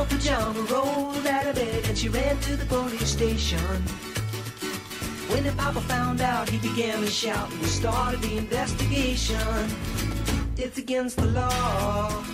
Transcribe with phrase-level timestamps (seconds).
[0.00, 3.58] Mama pajama rolled out of bed and she ran to the police station.
[5.28, 9.36] When the papa found out, he began to shout and we started the investigation.
[10.56, 12.24] It's against the law.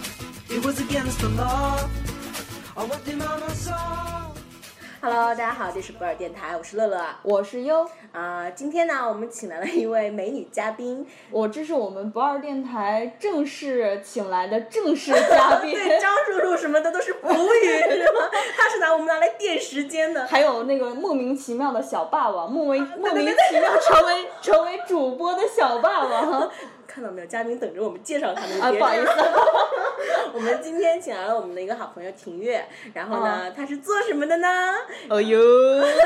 [0.48, 1.90] It was against the law.
[2.76, 4.15] Or what did mama saw?
[5.08, 7.00] Hello，大家好，这是不二电台，我是乐乐。
[7.22, 18.28] 我是优，啊、今天呢，我们请来了一位美女嘉宾，我这是我们不二电台正式请来的正式 嘉宾，对张叔叔什么的都是服务语，是吗？
[18.58, 20.26] 他是拿我们拿来垫时间的。
[20.26, 26.50] 还有那个莫名其妙的小霸王，莫名莫名其妙成为成为主播的小霸王
[26.96, 28.58] 看到没有，嘉宾等着我们介绍他们。
[28.58, 29.10] 啊，不好意思，
[30.32, 32.64] 我们今天请来了我们的一个好朋友庭月，
[32.94, 34.48] 然后哦呢，他是做什么的呢？
[35.10, 35.38] 哦呦，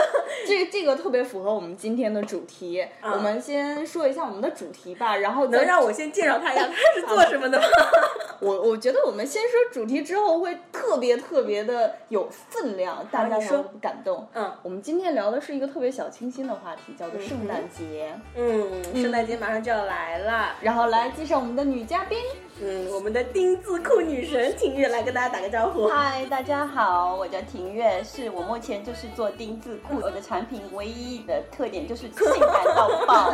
[0.48, 2.84] 这这个特别符合我们今天的主题。
[3.02, 7.64] 我们先说一下我们的主题吧，然后再能让我先介绍他一下，他是做什么的吗？
[8.40, 14.26] 我我觉得我们先说主题之后会特别特别的有分量，大家说感动。
[14.34, 18.12] 嗯我们今天聊的是一个特别小清新的话题，叫做圣诞节。
[18.34, 22.18] 嗯，圣诞节马上就要来了，然后来介绍我们的女嘉宾，
[22.62, 25.88] 嗯，我们的丁字裤女神庭月来跟大家打个招呼。
[25.88, 33.30] 嗨，大家好，我叫庭月，是我目前就是做丁字裤，我的产品唯一的特点就是性感到爆。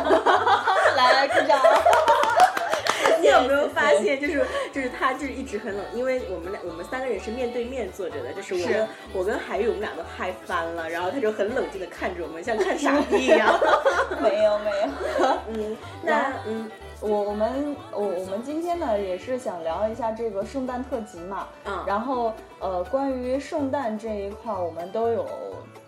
[0.95, 1.59] 来来鼓掌。
[3.19, 13.59] 你有没有发现，就是就是他就是一直很冷，因为我们俩我们三个人是面对面坐着的，就是我跟我跟海玉我们俩都嗨翻了，然后他就很冷静的看着我们，像看傻逼一样。
[14.21, 25.25] 没 有没有， 嗯，那嗯我我们我我们今天呢也是想聊一下这个圣诞特辑嘛，嗯然后呃关于圣诞这一块儿我们都有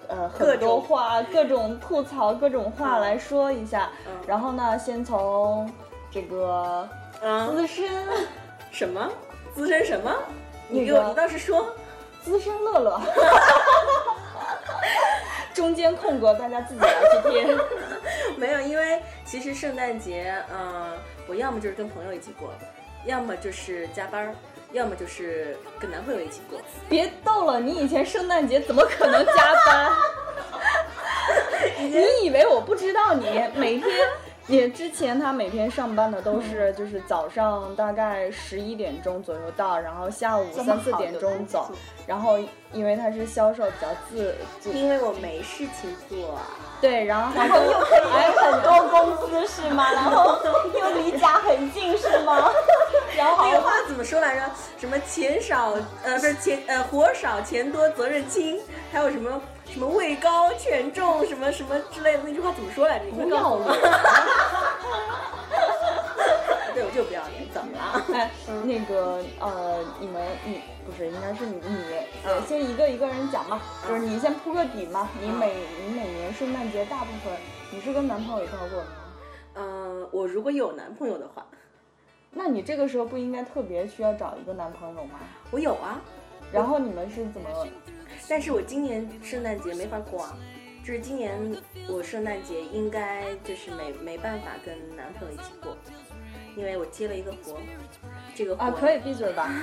[0.07, 5.69] 呃各很多种话各种吐槽各种话嗯来说一下，嗯然后呢先从
[6.11, 6.87] 这个
[7.21, 7.89] 嗯资深
[8.71, 9.09] 什么
[9.55, 10.13] 资深什么？
[10.69, 11.65] 你那个给我你倒是说。
[12.21, 12.99] 资深乐乐，
[15.55, 16.89] 中间空格大家自己来
[17.23, 17.57] 去填。
[18.39, 22.53] 没有，因为其实圣诞节，嗯、我要么就是跟朋友一起过，
[23.05, 24.35] 要么就是加班儿，
[24.71, 26.59] 要么就是跟男朋友一起过。
[26.87, 29.33] 别逗了，你以前圣诞节怎么可能加
[29.65, 29.91] 班？
[31.77, 33.89] 你以为我不知道你每天？
[34.47, 41.71] 也之前他每天上班的都是就是早上大概十一点钟左右到，然后下午三四点钟走，
[42.07, 42.39] 然后
[42.73, 46.41] 因为他是销售比较自自因为我没事情做啊。
[46.81, 49.91] 对，然后还然后又可以有很多公司是吗？
[49.93, 50.39] 然后
[50.79, 52.51] 又离家很近是吗？
[53.17, 54.41] 然后那个话怎么说来着？
[54.79, 55.73] 什么钱少，
[56.03, 58.59] 呃，不是钱，呃，活少钱多责任轻，
[58.91, 63.05] 还有什么什么位高权重，什么什么之类的那句话怎么说来着？
[63.11, 63.29] 不。
[63.29, 63.67] 要脸。
[66.73, 68.05] 对，我就不要脸，怎么了？
[68.13, 68.31] 哎，
[68.63, 70.61] 那个呃，你们你
[70.99, 75.09] 不是应该是你你先一个一个人讲吧，就是你先铺个底嘛。
[75.21, 77.33] 你每你每年圣诞节大部分
[77.71, 78.91] 你是跟男朋友一块儿过的吗？
[79.53, 81.45] 嗯、我如果有男朋友的话，
[82.31, 85.21] 那你这个时候不应该特别需要找一个男朋友吗？
[85.51, 86.01] 我有啊，
[86.51, 87.49] 然后你们是怎么？
[88.27, 90.35] 但是我今年圣诞节没法过啊，
[90.83, 91.31] 就是今年
[91.87, 95.77] 我圣诞节应该就是没没办法跟男朋友一起过，
[96.55, 97.57] 因为我接了一个活，
[98.35, 99.49] 这个活啊，可以闭嘴吧。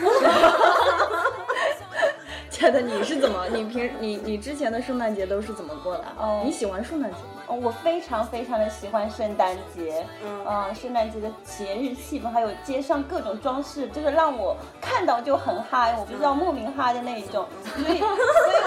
[2.51, 3.47] 亲爱的，你是怎么？
[3.49, 6.05] 你平你你之前的圣诞节都是怎么过的？
[6.19, 7.25] 哦你喜欢圣诞节吗？
[7.36, 18.07] 哦，我非常非常的喜欢圣诞节，嗯啊、圣诞节的节日气氛，还有街上各种装饰，就是让我看到就很嗨，我不知道莫名嗨的那一种，所以，所以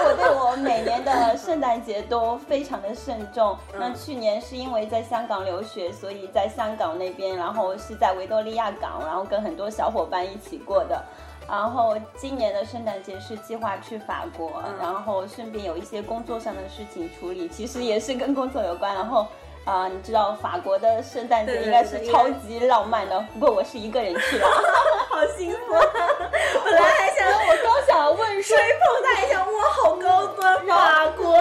[0.04, 3.56] 我对我每年的圣诞节都非常的慎重。
[3.78, 11.04] 那去年是因为在香港留学，所以在香港那边，然后是在维多利亚港，然后跟很多小伙伴一起过的。
[11.50, 18.94] 然后今年的圣诞节是计划去法国，嗯然后顺便有一些工作上的事情处理，其实也是跟工作有关。
[18.94, 19.26] 然后
[19.66, 24.46] 啊、你知道法国的圣诞节应该是超级浪漫的，不过我是一个人去了。
[25.10, 25.84] 好幸福啊！
[26.64, 31.36] 本来还想我刚想问 吹捧他一下，哇，好高端，法国。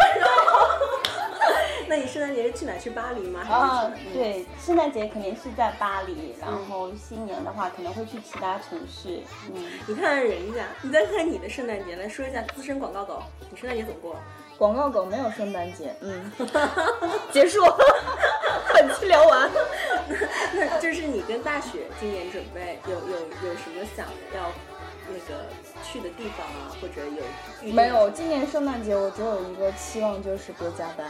[1.89, 2.77] 那你圣诞节是去哪？
[2.77, 3.39] 去巴黎吗？
[3.43, 9.21] 还是啊对，圣诞节肯定是在巴黎，然后新年的话可能会去其他城市。
[9.53, 14.15] 嗯，你看看人家，你再看看你的圣诞节，来说一下资深广告狗，你圣诞节怎么过？
[14.57, 16.31] 广告狗没有圣诞节，嗯，
[17.33, 17.63] 结束，
[18.73, 19.49] 本期聊完。
[20.53, 23.19] 那就是你跟大雪今年准备有有
[23.49, 24.05] 有什么想
[24.35, 24.51] 要
[25.07, 25.45] 那个
[25.83, 31.07] 去的地方啊，或者有没有，今年圣诞节我只有一个期望，就是别加班。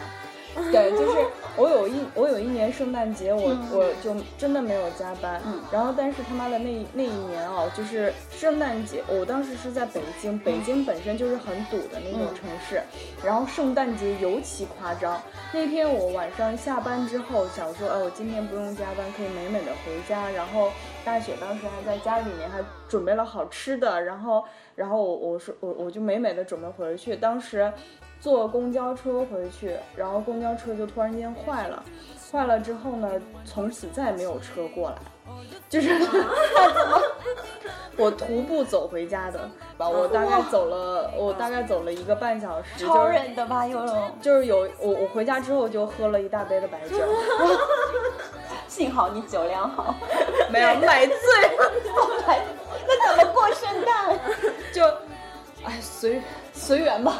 [0.71, 1.17] 对，就是
[1.55, 12.81] 我有一我有一年圣诞节，我、我就真的没有加班，嗯然后但是他妈的那那一年哦，就是圣诞节，我当时是在北京，北京本身就是很堵的那种城市，
[13.23, 15.21] 然后圣诞节尤其夸张。
[15.53, 20.29] 那天我晚上下班之后想说，哎，我今天不用加班，可以美美的回家。
[20.29, 20.71] 然后
[21.05, 24.43] 大雪当时还在家里面还准备了好吃的，然后
[24.75, 27.71] 然后我我说我我就美美的准备回去，当时。
[28.19, 31.83] 坐公交车回去，然后公交车就突然间坏了，
[32.31, 33.09] 坏了之后呢，
[33.45, 34.97] 从此再也没有车过来，
[35.69, 35.89] 就是
[37.97, 44.11] 我徒步走回家的吧，我大概走了，我大概走了一个半小时，超就是人的吧，有种。
[44.21, 46.97] 就是有我我回家之后就喝了一大杯的白酒，
[48.67, 49.95] 幸好你酒量好，
[50.49, 51.15] 没有买醉
[52.87, 54.19] 那怎么过圣诞？
[54.73, 54.85] 就
[55.63, 56.21] 哎随
[56.53, 57.13] 随缘吧。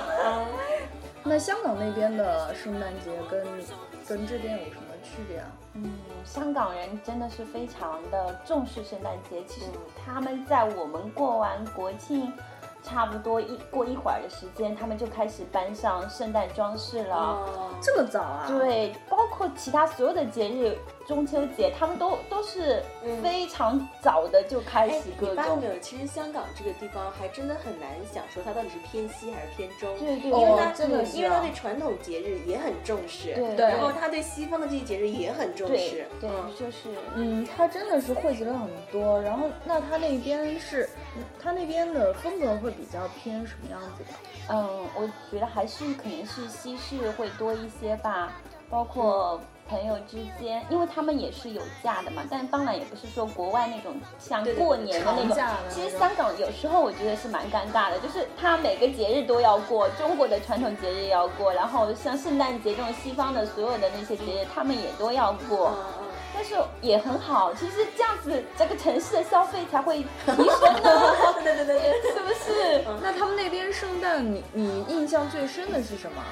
[1.29, 3.45] 那香港那边的圣诞节跟
[4.07, 5.45] 跟这边有什么区别啊？
[5.75, 5.91] 嗯，
[6.25, 9.43] 香港人真的是非常的重视圣诞节。
[9.45, 9.67] 其实
[10.03, 12.33] 他们在我们过完国庆，
[12.83, 17.15] 差不多一过一会儿的时间，他们就开始搬上圣诞装饰了。
[17.15, 20.77] 哦，这么早啊？，对，包括其他所有的节日，
[21.07, 22.81] 中秋节，他们都都是
[23.21, 25.65] 非常早的就开哎始，各种你发现没。
[25.65, 25.79] 有？
[25.79, 29.97] 其实香港这个地方还真的很难想说它到底是偏西还是偏中。
[29.99, 39.21] 对对因为哦它真的是啊因为它对传统节日也很重视，对对然后它对西方的这些节日也很重对视，对嗯，就是嗯，它真的是汇集了很多。
[39.21, 40.89] 然后，那它那边是，
[41.41, 44.09] 它那边的风格会比较偏什么样子的？
[44.49, 48.31] 嗯，我觉得还是可能是西式会多一些吧，
[48.69, 55.37] 包括朋友之间，因为他们也是有假的嘛，但当然也不是说国外那种像过年的那种。
[55.69, 65.73] 其实香港有时候我觉得是蛮尴尬的，就是他每个节日都要过，中国的传统节日也要过，然后像圣诞节这种西方的所有的那些节日，他们也都要过。
[66.39, 71.13] 但是也很好，其实这样子这个城市的消费才会提升呢，
[71.43, 71.77] 对对对
[72.13, 72.81] 是不是？
[73.03, 76.23] 那他们那边圣诞，你你印象最深的是什么？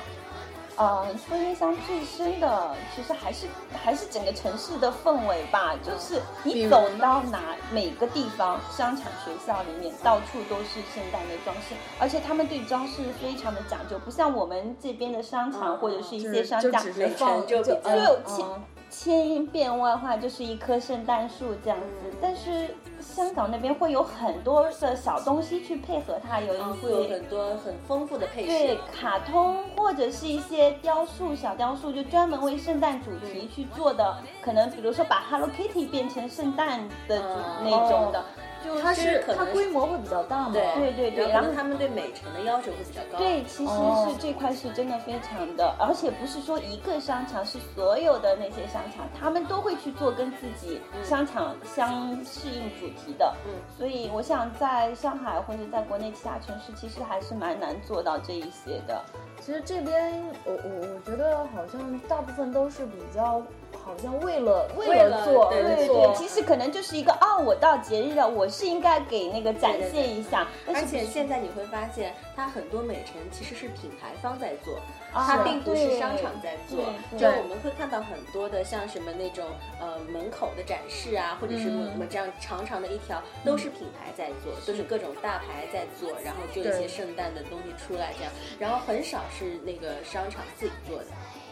[0.77, 3.47] 呃，说印象最深的，其实还是
[3.83, 5.75] 还是整个城市的氛围吧。
[5.83, 18.59] 就是你走到哪每个地方，商场、学校里面，到处都是圣诞的装饰，而且他们对装饰非常的讲究，不像我们这边的商场、嗯或者是一些商家，只是放就比较嗯就
[18.99, 22.17] 千变万化，就是一棵圣诞树这样子。
[22.19, 27.13] 但是香港那边会有很多的小东西去配合它，有一嗯，会有些。
[27.13, 37.21] 很多很丰富的配对饰，卡通或者是一些雕塑、小雕塑，就专门为圣诞主题去做的，可能比如说把 Hello Kitty 变成圣诞的
[37.63, 38.25] 那种的，
[38.75, 40.51] 就它是它规模会比较大嘛？
[40.53, 53.33] 对对对对然后他们对美陈的要求会比较高，对，其实哦是这块是真的非常的，而且不是说一个商场，是所有的那些商场，他们都会去做跟自己商场相适应主题的。
[53.45, 59.01] 嗯，所以我想在上海或者在国内其他城市，其实还是蛮难做到这一些的。
[59.39, 63.41] 其实这边我我我觉得好像大部分都是比较，
[63.87, 74.75] 好像为了为为了了做对对对，其实可能就是一个哦，我到节日了，我是应该给那个展现一下，而且现在你会发现，它很多美陈其实是品牌方在做，
[75.13, 75.25] 啊。
[75.25, 76.85] 它并不是商场在做。
[77.11, 79.45] 对就我们会看到很多的像什么那种
[79.79, 81.87] 呃门口的展示啊，或者是嗯。
[81.87, 91.05] 什么这样长长的一条，都是品牌在做，都是各种大牌在做，然后就一些圣诞的东西出来这样，然后很少是那个商场自己做的。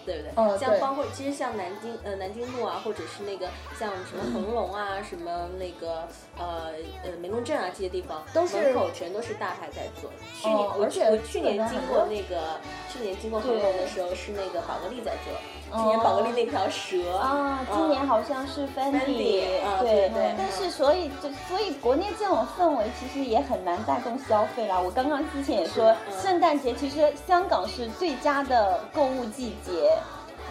[0.06, 0.58] 对不对？
[0.60, 6.08] 像包括其实像南京呃南京路啊，或者是那个像什么恒隆啊，什么那个
[6.38, 6.72] 呃
[7.04, 10.12] 呃梅龙镇啊这些地方，都是门口全都是大牌在做。
[10.40, 12.60] 去年、我我去年经过那个
[12.92, 15.34] 去年经过恒隆的时候是那个宝格丽在做，
[15.72, 17.18] 去年哦宝格丽那条蛇。
[17.18, 20.36] 啊，今年好像是 Fendi，啊对对对。
[20.38, 24.80] 但是所以就所以国内这种氛围其实也很难带动消费啦。
[24.80, 26.22] 我刚刚之前也说，嗯。
[26.22, 29.92] 圣诞节其实香港是最佳的购物季节。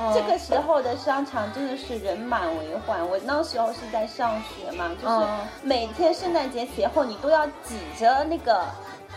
[0.01, 0.13] 嗯。
[0.13, 3.07] 这个时候的商场真的是人满为患。
[3.09, 5.39] 我那时候是在上学嘛，就是嗯。
[5.63, 8.65] 每天圣诞节前后你都要挤着那个，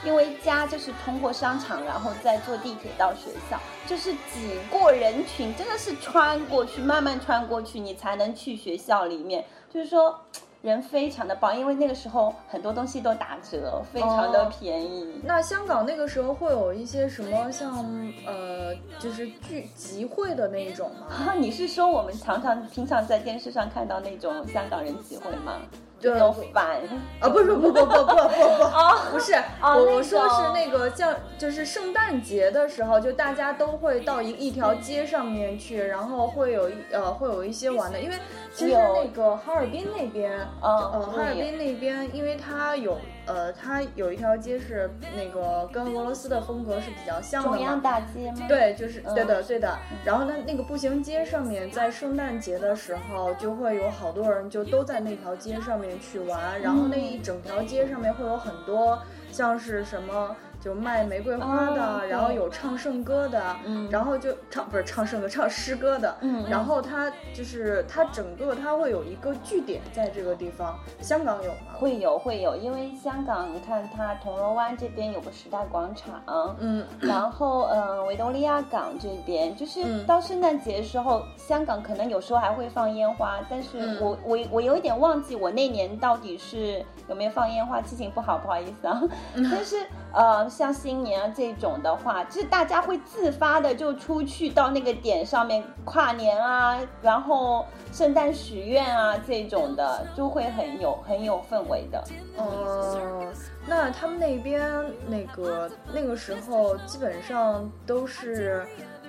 [0.03, 9.43] 因为家就是通过商场，然后再坐地铁到学校，就是挤过人群，真的是穿过去，慢慢穿过去，你才能去学校里面。
[9.69, 10.19] 就是说。
[10.63, 15.21] 人非常的棒，因为那个时候很多东西都打折，非常的哦便宜。
[15.23, 17.85] 那香港那个时候会有一些什么像
[18.25, 21.15] 呃，就是聚集会的那种吗？
[21.15, 25.61] 啊，你是说我们常常平常在电视上看到那种香港人集会吗？
[25.99, 26.79] 就那种反
[27.19, 38.15] 啊，不是不不不不不不啊 不是，啊我我说是那个叫就是圣诞节的时候，就大家都会到一一条街上面去，然后会有一呃会有一些玩的，因为
[38.57, 40.31] 其实那个哈尔滨那边，
[40.63, 42.97] 嗯呃哈尔滨那边，因为它有
[43.27, 47.79] 呃它有一条街是那个跟俄罗斯的风格是比较像的中央。
[47.79, 48.47] 大街吗？
[48.47, 49.77] 对，就是对的，嗯对的。
[50.03, 58.97] 然后它那个步行街上面，在圣诞节的时候，就会有好多人就都在那条街上面去玩，然后那一整条街上面会有很多
[59.38, 60.36] 像是什么。
[60.60, 66.17] 就卖玫瑰花的，哦然后有唱圣歌的，嗯然后就唱不是唱圣歌，唱诗歌的，
[66.50, 71.58] 然后它就是它整个它会有一个据点在这个地方，香港有吗？
[71.77, 76.20] 会有会有，因为香港你看它铜锣湾这边有个时代广场，
[76.60, 89.01] 嗯，然后呃维多利亚港这边就是嗯到圣诞节的时候，香港可能有时候还会放烟花，但是嗯我我我有一点忘记我那年到底是有没有放烟花，记性不好，不好意思啊。
[89.36, 89.75] 嗯 但是
[90.13, 102.03] 呃像新年啊这种的话，就是大家会自发的就出去到那个点上面跨年啊，然后圣诞许愿啊这种的，就会很有很有氛围的。
[102.38, 103.31] 呃，
[103.67, 108.65] 那他们那边那个那个时候基本上都是，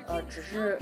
[0.06, 0.78] 呃，只是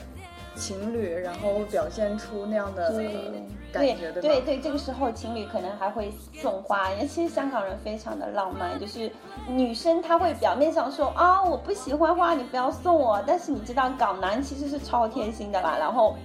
[0.55, 3.45] 情侣，然后表现出那样的对
[3.77, 4.43] 感觉，对对吧？
[4.47, 9.11] 对，这个时候情侣可能还会送花，因为其实香港人非常的浪漫，就是
[9.49, 16.17] 女生她会表面上说啊我不喜欢花，你不要送我，但是你知道港男其实是超贴心的吧，然后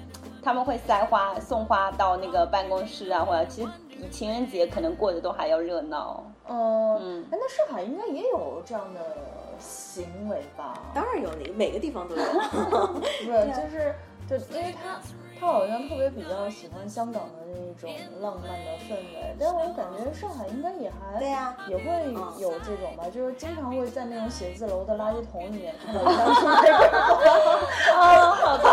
[0.43, 6.23] 他们会塞花送花到那个办公室啊，或者其实比情人节可能过得都还要热闹。
[6.47, 8.99] 呃，嗯哎，那上海应该也有这样的
[9.59, 10.73] 行为吧？
[10.93, 12.23] 当然有，哪每个地方都有。
[12.97, 13.95] 不是，
[14.27, 14.99] 就是就因为他
[15.41, 17.89] 他好像特别比较喜欢香港的那种
[18.21, 26.87] 浪漫的氛围，但我感觉上海应该也还对呀也会嗯有这种吧，就是经常会在那种写字楼的垃圾桶里面看到像是那个，
[27.97, 28.69] 啊，好的，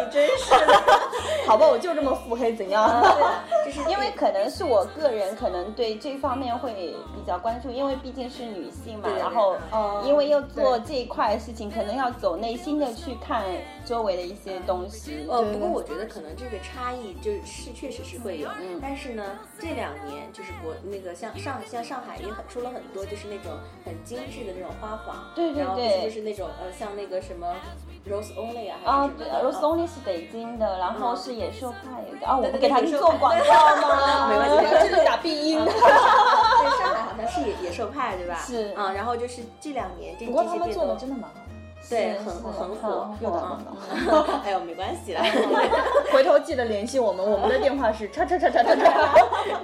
[0.06, 0.72] 你真是的，
[1.46, 3.02] 好吧，我就这么腹黑，怎样？
[3.64, 6.72] 就是因为可能是我个人可能对这方面会
[7.14, 13.44] 比较关注，因为毕竟是女性嘛，然后哦因为要做这一块的事情，可能要走内心的去看
[13.84, 15.26] 周围的一些东西。
[15.28, 27.46] 呃，不过我觉得可能这个差异就是确实是会有，嗯但是呢，这两年就是国那个像上像上海也很出了很多就是那种很精致的那种花房，对对然后不对就是那种呃像那个什么
[28.08, 29.10] Rose Only 啊，还啊
[29.44, 34.28] ，，Rose Only 是北京的，然后嗯是野兽派的啊，我对不给他做广告吗？
[34.30, 35.58] 没关系这个打鼻音。
[35.64, 35.70] 对，
[36.78, 38.34] 上海好像是野野兽派对吧？
[38.40, 41.39] 是啊、然后就是这两年这不过他们做的真的蛮好，
[41.88, 43.58] 对，很很火，又打
[43.90, 44.32] 嗯广告。
[44.44, 45.22] 哎呦，没关系啦。
[46.12, 49.14] 回头记得联系我们，我们的电话是叉叉叉叉叉叉。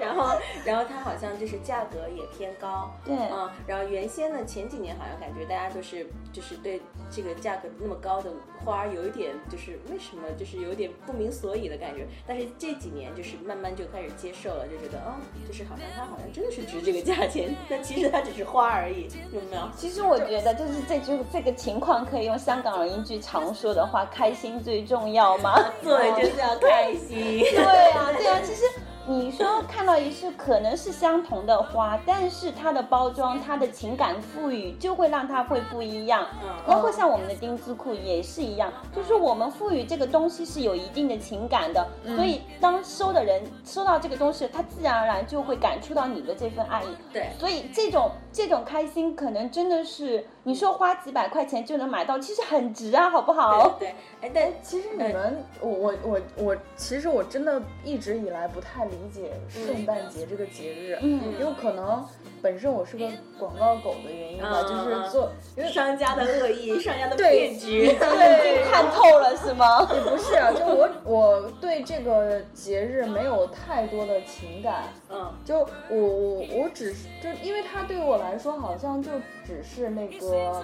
[0.00, 6.80] 然后，然后它好像就是价格也偏高，对嗯，然后原先呢，前几年好像感觉大家都是就是对
[7.10, 8.30] 这个价格那么高的
[8.64, 15.14] 花有一点就是为什么就是有点不明所以的感觉，但是这几年就是慢慢就开始接受了，就觉得哦，
[15.46, 19.62] 就是好像它好像真的是值这个价钱，但其实它只是花而已，有没有？
[19.76, 25.54] 其实我觉得，就是这就这个情况，可以用香港人一句常说的话：“开心最重要吗。
[25.82, 27.40] ”对，就是要开心。
[27.40, 28.62] 对啊，对啊，其实
[29.08, 36.26] 你说看到一束可能是相同的花，但是它的包装、它的情感赋予，就会让它会不一样。
[36.42, 41.86] 嗯包括像我们的丁字裤也是一样，就是我们赋予这个东西是有一定的情感的，
[42.16, 46.88] 所以当收的人收到这个东西，他自然而然就会感触到你的这份爱意。
[47.12, 53.76] 对所以这种这种开心，可能真的是你说花几百块钱就能买到，其实很值啊，好不好？
[53.78, 61.20] 对，哎，但其实你们，我我我我，其实我真的一直以来不太理解圣诞节这个节日，嗯。
[61.40, 62.04] 有可能
[62.42, 63.06] 本身我是个
[63.38, 69.86] 广告狗的原因吧，嗯就是做，因为商家的恶意，商家的对骗局，对 看透了是吗？
[69.92, 79.10] 也不是啊，就我我对这个节日没有太多的情感，嗯，就我我我只是就因为它对我来说好像就
[79.44, 80.62] 只是那个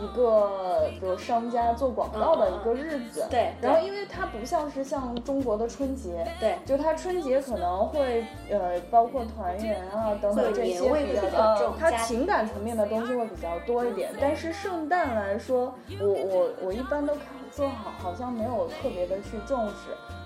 [0.00, 6.56] 一个比如商家做广告的一个日子，对然后因为它不像是像中国的春节，对。
[6.64, 19.74] 就它春节可能会呃包括团圆啊等等这些会比较它情感层面的东西会比较多一点，但是圣诞来说，我我我一般都看做好好像没有特别的去重视。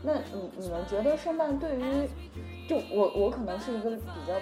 [0.02, 2.08] 那你你们觉得圣诞对于
[2.68, 4.34] 就我我可能是一个比较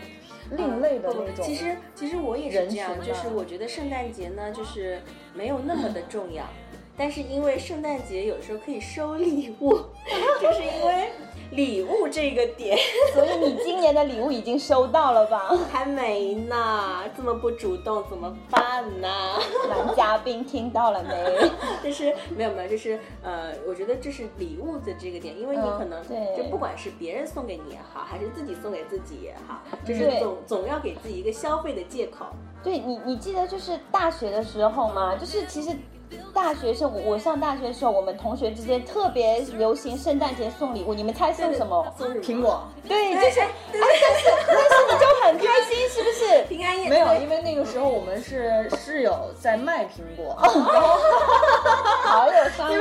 [0.56, 5.00] 另类的那种，其实其实我也是这样，就是我觉得圣诞节呢，就是
[5.34, 6.44] 没有那么的重要。
[6.96, 9.72] 但是因为圣诞节有时候可以收礼物，
[10.40, 11.08] 就是因为
[11.50, 12.76] 礼物这个点
[13.12, 15.50] 所以你今年的礼物已经收到了吧？
[15.70, 19.08] 还没呢，这么不主动怎么办呢？
[19.68, 21.50] 男嘉宾听到了没？
[21.82, 32.26] 就是没有没有，就是呃，我觉得这是礼物的这个点，因为你嗯可能、对就不管是别人送给你也好，还是自己送给自己也好，就是总总要给自己一个消费的借口。
[32.62, 35.16] 对你，你记得就是大学的时候吗？
[35.16, 35.70] 就是其实
[36.32, 41.94] 大学生，我我上大学的时候，我们同学之间特别流行圣诞节送礼物，你们猜送什么？
[41.96, 42.08] 送？
[42.20, 46.42] 苹果对，就是，哎，但是 但是你就很开心，是不是？
[46.48, 50.36] 平安夜没有，因为那个时候我们是室友在卖苹果，
[52.04, 52.80] 好有商业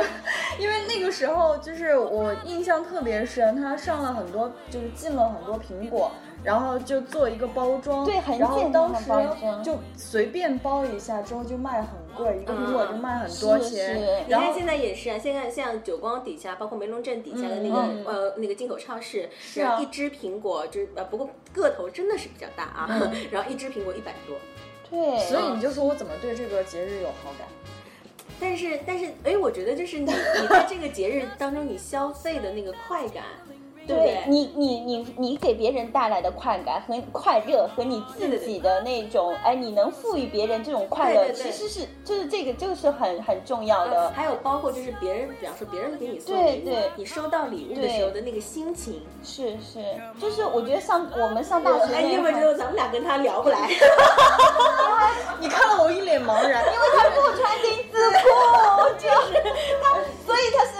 [0.58, 6.12] 因为那个时候就是我印象特别深，他上了很多，就是进了很多苹果，
[6.44, 24.38] 然后就做一个包装，对很然后健康的当时就随便包一下之后就卖很贵，一个苹果就卖很多是钱，你看现在也是啊，现在像久光底下，包括梅龙镇底下的那个、嗯呃那个进口超市，是啊一只苹果就是呃不过个头真的是比较大啊，嗯然后一只苹果一百多。
[24.90, 27.48] 对，所以你就说我怎么对这个节日有好感？
[28.40, 33.26] 但是但是哎，我觉得就是你你在这个节日当中你消费的那个快感，
[33.88, 34.24] 对？
[34.28, 44.10] 你你你你给别人带来的快感和快乐和你自己的那种，哎，你能赋予别人这种快乐，其实是就是这个就是很很重要呃的。
[44.12, 49.02] 还有包括就是别人，比方说别人给你送礼物，你收到礼物的时候的那个心情。
[49.24, 49.84] 是是，
[50.20, 53.70] 就是我觉得上我们上大学哎，你有没有觉得咱们俩跟他聊不来？
[55.40, 59.42] 你看了我一脸茫然，因为他不穿丁字裤，就是
[59.82, 59.96] 他，
[60.26, 60.74] 所以他是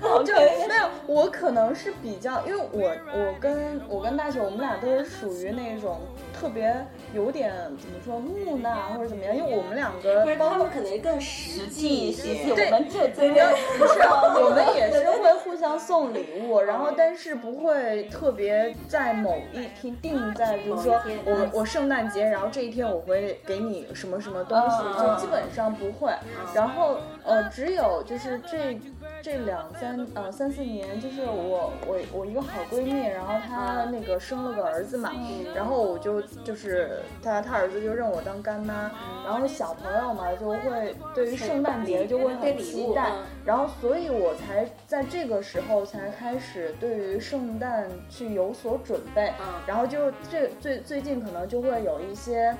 [0.00, 0.66] 就 OK。
[0.66, 6.00] 没有，我可能是比较，因为我我跟我跟大雪，我们俩都是属于那种
[6.32, 6.74] 特别
[7.14, 12.50] 有点怎么说木讷或者怎么样，因为我们两个不是，包括他们可能更实际一实际，些。
[12.52, 14.00] 我们这真的，不是，
[14.42, 26.12] 我们也是 会互相送礼物，然后但是不会特别在某一天定在，比如说我我圣诞节，然后这一天我会给你什么什么东西，嗯就基本上不会。
[26.54, 28.78] 然后呃，只有就是这
[29.26, 35.10] 这两三呃三四年，就是我我我一个好闺蜜，然后她那个生了个儿子嘛，
[35.52, 38.88] 然后我就就是她她儿子就认我当干妈，
[39.24, 49.54] 然后小朋友嘛就会对于圣诞节就会很期待嗯，然后所以我才在这个时候才开始对于圣诞去有所准备，嗯。
[49.66, 52.56] 然后就这最最近可能就会有一些。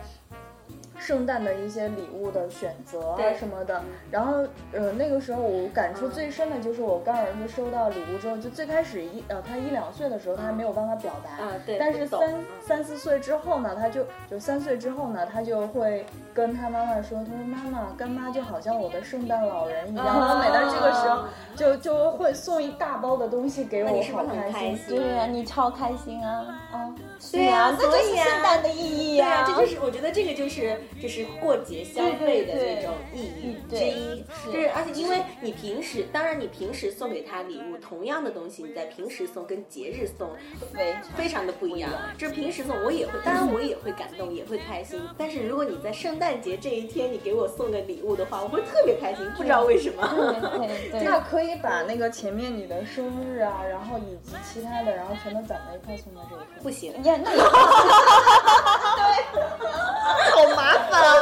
[0.99, 16.05] 圣诞的一些礼物的选择啊什么的，然后呃那个时候我感触最深的就是我干儿子收到礼物之后，就最开始一呃他一两岁的时候他还没有办法表达，啊对但是三三四岁之后呢，他就就三岁之后呢，他就会
[16.35, 24.97] 跟他妈妈说，他说妈妈干妈就好像我的圣诞老人一样，啊他每到这个时候就就会送一大包的东西给我，你好开心。
[24.97, 26.95] 对啊，你超开心啊啊！
[27.33, 40.31] 对呀啊，那就是圣诞的意义对啊，这就是 我觉得这个就是就是过节消费的那种意义之一，是而且因为你平时，当然你平时送给他礼物同样的东西，你在平时送跟节日送
[40.73, 41.91] 非非常的不一样。
[42.17, 45.01] 就是平时送我也会，当然我也会感动，也会开心。
[45.19, 50.07] 但是如果你在圣诞节这一天你给我送个礼物的话，我会特别开心，不知道为什么。
[50.09, 50.41] 对
[50.91, 51.05] 对 对。
[51.05, 56.63] 那可以把那个前面你的生日啊，然后以及其他的，然后全都攒在一块送到这一天。
[56.63, 57.43] 不行，呀，那也
[60.37, 61.15] 好麻烦啊！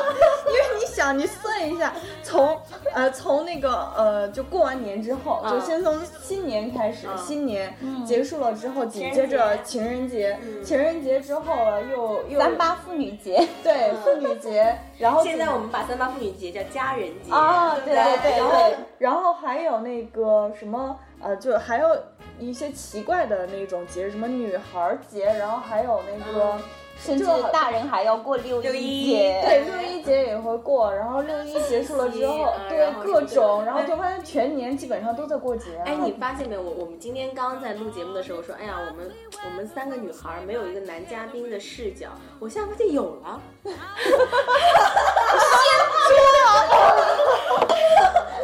[0.46, 1.92] 因为你想，你算一下，
[2.24, 2.60] 从
[2.92, 5.52] 呃从那个呃就过完年之后，嗯。
[5.52, 7.16] 就先从新年开始，嗯。
[7.18, 7.72] 新年
[8.04, 9.62] 结束了之后，紧接着节。
[9.62, 10.64] 情人节，嗯。
[10.64, 13.46] 情人节之后了又又三八妇女节。
[13.62, 18.18] 对妇女节， 然后现在我们把三八妇女节叫家人节啊，对对？
[18.18, 21.96] 对然后对，然后还有那个什么呃，就还有
[22.40, 26.58] 一些奇怪的那种节日，什么女孩儿节，然后还有那个。
[26.98, 35.82] 甚至大人还要过六六一节，对，六一节也会过，然后六一结束了之后，对各种，然后就发现全年基本上都在过节、啊。
[35.86, 36.62] 哎，你发现没有？
[36.62, 39.10] 我我们今天刚刚在录节目的时候说，哎呀，我们
[39.44, 42.08] 我们三个女孩儿没有一个男嘉宾的视角。
[42.38, 43.40] 我现在发现有了，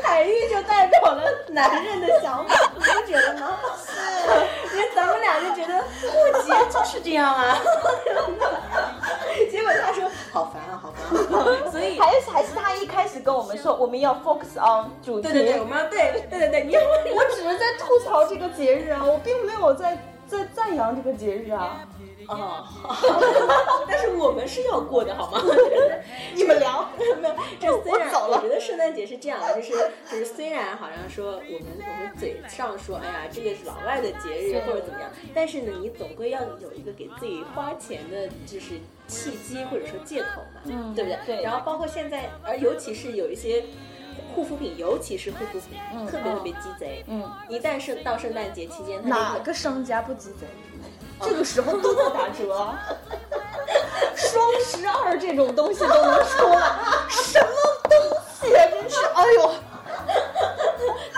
[0.02, 3.58] 海玉就代表了男人的想法，你不觉得吗？
[3.78, 3.90] 是，
[4.80, 7.58] 因为咱们俩就觉得过节就是这样啊。
[9.50, 11.44] 结果他说好烦啊，好烦啊。
[11.70, 21.80] 所以还是还是他一开始跟我们说我们要 focus on 主题，对对对，我们要对对对对，你我只是在吐槽这个节日啊，我并没有在在赞扬这个节日啊。
[22.30, 22.64] 哦，
[23.88, 25.42] 但是我们是要过的好吗？
[26.34, 27.04] 你们聊， 没
[27.66, 29.72] 有，这虽然我我觉得圣诞节是这样的，就是
[30.10, 38.74] 就是虽然然好像说我们我们嘴上说，哎呀，这个是老外的节日或者怎么样，但是呢，你总归要有一个给自己花钱的，就是
[39.08, 41.36] 契机或者说借口嘛，嗯对不对？
[41.36, 43.64] 对然后包括现在，而尤其是有一些
[44.34, 47.04] 护肤品，尤其是护肤品，嗯特别特别鸡贼。
[47.08, 50.46] 嗯，一旦是到圣诞节期间，哪个个商家不鸡贼？
[51.22, 52.74] 这个时候都在打折，
[54.16, 56.72] 双十二这种东西都能出来，
[57.08, 57.48] 什么
[57.88, 57.92] 东
[58.40, 58.66] 西啊？
[58.70, 59.54] 真是，哎呦！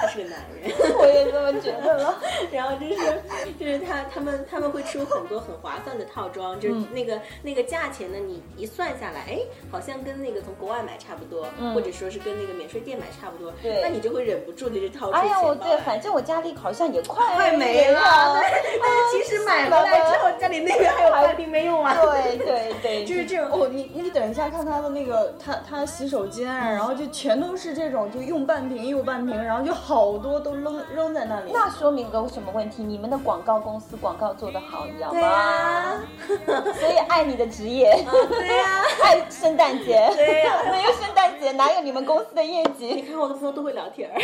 [0.02, 0.72] 他是个男人。
[0.98, 2.18] 我也这么觉得了。
[2.52, 3.22] 然后就是
[3.58, 9.38] 就是他他们他们会出很多很划算的套装，就是嗯那个、那个价钱呢，你一算下来，哎，
[9.70, 18.00] 好像跟那个从国外买差不多，嗯或者说是跟那个免税店买差不多，对那你就会忍不住的就掏出哎呀，我对，反正我家里好像也快快没了，
[18.42, 21.96] 但是其实买回来之后，家里那个还有半瓶没用完。
[22.02, 31.50] 对对对，就是这种，哦，你你等一下看他的那个，他他洗手间啊，然后就全都是这种，就用半瓶用半瓶，然后就好多都扔扔在那里。
[31.52, 32.82] 那说明个什么问题？
[32.82, 35.28] 你们的广告公司广告做得好，你知道对吗？
[35.28, 36.00] 呀，
[36.78, 43.02] 所以爱你的职业，对呀， 爱圣诞节，对呀 没有圣诞节哪有你们公司的业绩你？
[43.02, 44.20] 看我的朋友都会聊天儿，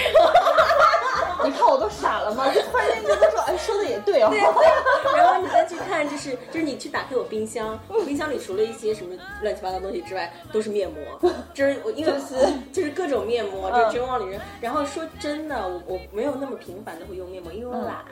[1.44, 2.52] 你看我都傻了吗？
[2.52, 4.30] 就突然间觉得说，哎，说的也对哦。
[5.16, 12.34] 然后你再去看，就是就是你去打开我冰箱，我冰箱里除了一些什么乱七八糟东西之外，都是面膜，就是我因为就是
[12.72, 14.40] 就是各种面膜，嗯就是真往里扔。
[14.60, 18.04] 然后说真的，我我没有那么频繁的会用面膜，因为我懒。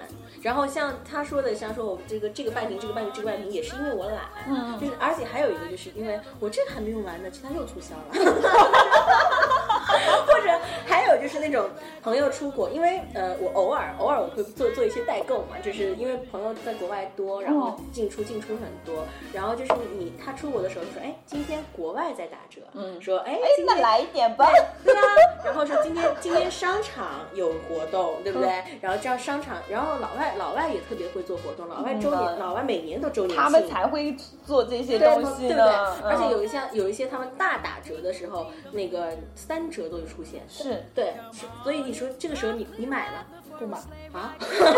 [0.43, 4.25] 然后像他说的，像说我这个这个半瓶，这个半瓶，这个半瓶，也是因为我懒。
[4.49, 8.13] 嗯就是而且还有一个，就是因为我这个还没用完呢，其他又促销了。
[10.27, 10.51] 或者
[10.87, 11.69] 还有就是那种
[12.03, 24.47] 朋友出国，因为呃，我偶尔偶尔我会做做一些代购嘛，就是因为朋友在国外多，然后进出进出很多，然后就是你他出国的时候就说，哎，今天国外在打折，嗯说哎，哎，今天那来一点吧。
[24.85, 25.03] 对啊，
[25.45, 28.63] 然后说今天今天商场有活动，对不对？
[28.81, 35.63] 然后这样商场，然后老外老外也特别会做活动，老外周年，嗯老外每年都周年庆，他们才会做这些东西对不对？
[36.05, 40.43] 而且嗯有一些有一些他们大打折的时候，那个三折都会出现。
[40.49, 41.15] 是对，
[41.63, 43.27] 所以你说这个时候你你买了
[43.59, 43.79] 不买，
[44.13, 44.35] 啊？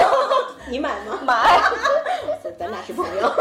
[0.71, 1.19] 你买吗？
[1.25, 1.61] 买，
[2.59, 3.33] 咱俩是朋友，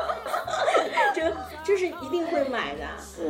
[1.14, 1.32] 这
[1.64, 2.84] 这是一定会买的。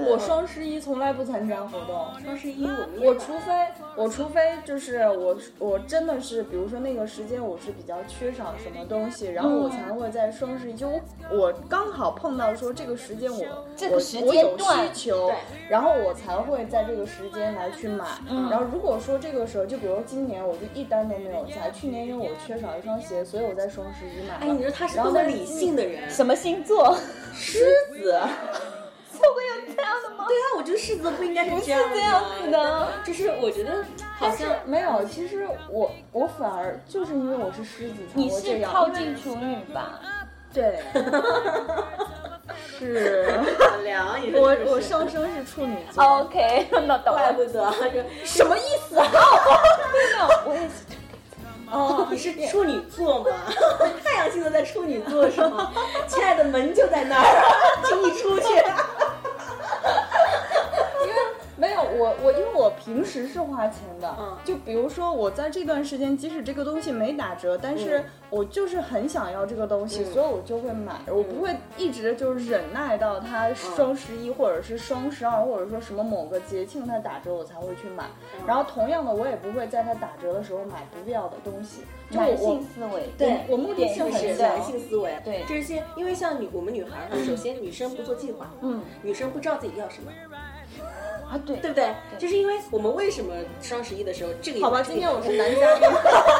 [0.07, 2.07] 我双十一从来不参加活动。
[2.25, 3.53] 双十一我们我除非
[3.97, 15.31] 我除非就是我我真的是，比如说那个时间我是比较缺少什么东西，然后我才会在双十一就我我刚好碰到说这个时间我我这个时我有间段需求，
[15.69, 18.05] 然后我才会在这个时间来去买。
[18.29, 24.41] 嗯然后如果说这个时候，就比如今年我就一单都没有下，去年因为我缺少一双鞋，所以我在双十一买了。
[24.41, 26.97] 哎，你说他是多么理性的人，什么星座？
[27.35, 28.21] 狮子。
[29.35, 30.25] 会有这样的吗？
[30.29, 32.89] 对啊，我觉得狮子不应该是不是这样子的。
[33.05, 33.85] 就是我觉得
[34.19, 40.01] 好像没有，其实我我反而就是因为我是狮子才你是靠近处女吧？
[40.53, 40.79] 对
[42.79, 43.41] 是。
[44.35, 46.03] 我我上升是处女座。
[46.05, 47.19] OK，那懂了。
[47.19, 47.73] 怪不得
[48.25, 49.07] 什么意思啊？
[50.47, 50.96] 我也是。
[51.71, 53.31] 哦， 你是处女座吗？
[54.05, 55.73] 太阳星座在处女座是吗？
[56.09, 58.47] 亲爱的，门就在那儿，请你出去。
[61.57, 64.37] 没有我我因为我平时是花钱的，嗯。
[64.45, 68.05] 就比如说我在这段时间，即使这个东西没打折，但是嗯。
[68.29, 70.13] 我就是很想要这个东西，嗯。
[70.13, 78.05] 所以我就会买，我不会一直就是忍耐到它双十一或者是双十二或者说什么某个节庆它打折我才会去买，
[78.39, 78.47] 嗯。
[78.47, 84.37] 然后同样的我也不会在它打折的时候买不必要的东西，就男我性思维，对我目的性很强。
[84.37, 85.45] 男性思维，对。
[85.49, 90.11] 这些，因为像女我们女孩儿， 首先女生不做计划，嗯，女生不知道自己要什么，
[91.29, 91.95] 啊，对对不对？
[92.19, 95.89] 就是因为我们为什么双十一的时候，这个好吧，今天我是男嘉宾，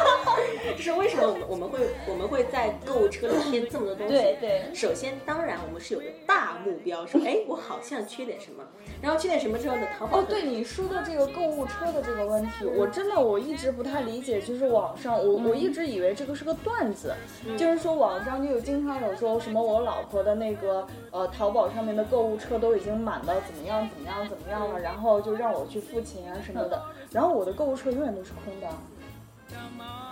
[0.77, 4.13] 就是为什么我们我们会我们会在购物车里添这么多东西？
[4.13, 4.61] 对对。
[4.73, 8.63] 首先，当然我们是有个大目标，说哎，我好像缺点什么，
[9.01, 17.13] 然后缺点什么之后呢，淘宝哦，对你说的这个购物车的这个问题，我真的我一直不太理解，就是网上我我一直以为这个是个段子，
[17.57, 28.67] 就是说网上就有经常有说什么我老婆的那个呃淘宝上面的购物车都已经满到怎么样怎么样怎么样了，然后就让我去付钱啊什么的，然后我的购物车永远都是空的。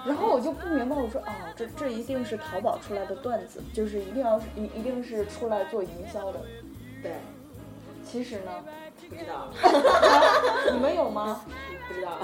[0.06, 6.40] 然后我就不明白，我说啊，这这一定是淘宝出来的段子，就是一定要是一一定是出来做营销的。
[7.04, 7.12] 对，
[8.06, 8.64] 其实呢，
[9.10, 9.50] 不知道，
[10.72, 11.42] 你们有吗？
[11.88, 12.18] 不知道。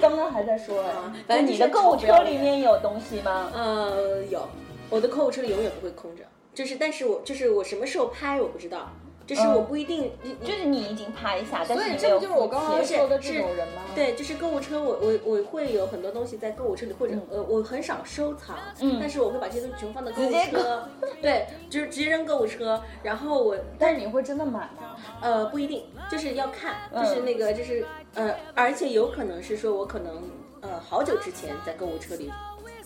[0.00, 3.50] 刚刚还在说哎，反那正你的购物车里面有东西吗？
[3.54, 4.46] 呃有，
[4.90, 6.24] 我的购物车里永远不会空着，
[6.54, 8.90] 就是但是我就是我什么时候拍我不知道，
[9.28, 10.10] 就是我不一定，
[10.42, 13.82] 就是你已经拍下，但所以是你这不就是我刚刚说的这种人吗？
[13.94, 20.88] 对，就是购物车，我我我会有很多东西在购物车里，或者、呃，我很少收藏，嗯但是我会把这些东西全部放到购物车，
[21.20, 24.96] 对，就是直接扔购物车，然后我但是你会真的买吗？
[25.20, 30.22] 呃不一定，就是要看，嗯就是那个就是呃，而且有可能是说我可能
[30.62, 32.32] 呃好久之前在购物车里。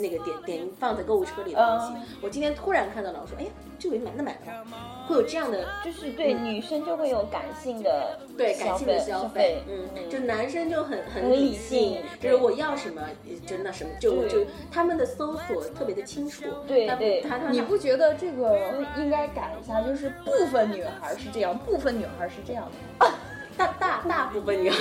[0.03, 4.65] 那个点点放在购物车里的东西，嗯我今天突然看到了，我说，哎呀，这个买那买吧，
[5.09, 13.01] 会有这样的就是对女生就会有感性的嗯对感性的消消费，嗯，就男生就很很很理理性就是我要什么
[13.47, 18.59] 就那什么，就就他们的搜索特别的清楚，对对他他你不觉得这个
[18.99, 19.81] 应该改一下？
[19.83, 22.65] 就是部分女孩是这样，部分女孩是这样
[22.99, 23.07] 的。
[23.55, 24.79] 大大大部分女孩，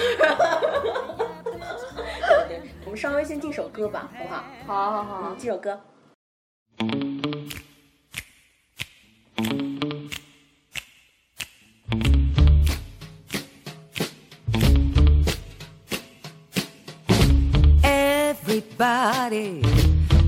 [2.85, 4.43] 我们稍微先进首歌吧，好不好？
[4.65, 5.79] 好好好嗯，，进首歌。
[17.83, 19.61] Everybody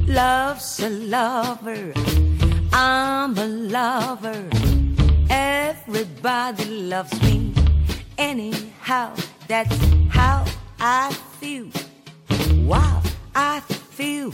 [0.08, 1.94] loves a lover.
[2.72, 4.44] I'm a lover.
[5.30, 7.54] Everybody loves me.
[8.18, 9.14] Anyhow,
[9.48, 9.76] that's
[10.10, 10.46] how
[10.80, 11.68] I feel.
[12.66, 13.02] Wow,
[13.36, 14.32] I feel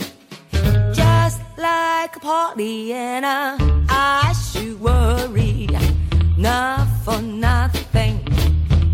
[0.92, 3.56] just like a Pollyanna.
[3.88, 5.66] I should worry,
[6.38, 8.24] not for nothing.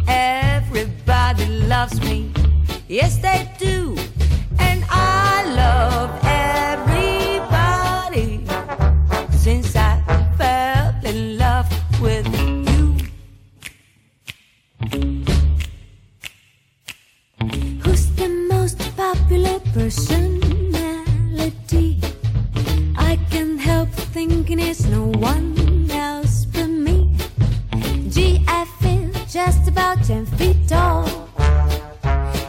[0.09, 2.33] Everybody loves me,
[2.88, 3.94] yes they do,
[4.59, 7.51] and I love everybody
[9.37, 10.01] since I
[10.38, 11.68] fell in love
[12.01, 12.27] with
[18.96, 22.00] popular personality?
[22.96, 27.14] I can't help thinking it's no one else but me.
[28.09, 31.06] Gee, I feel just about ten feet tall,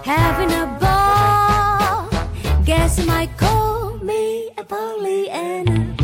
[0.03, 2.07] having a ball.
[2.63, 5.95] Guess you might call me a Pollyanna.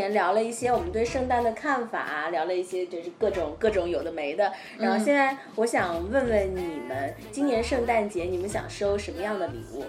[0.00, 4.52] 前聊了一些我们对圣诞的看法，聊了一些就是各种各种有的没的。
[4.76, 9.84] 然后现在我想问问你们，今年圣诞节你们想收什么样的礼物？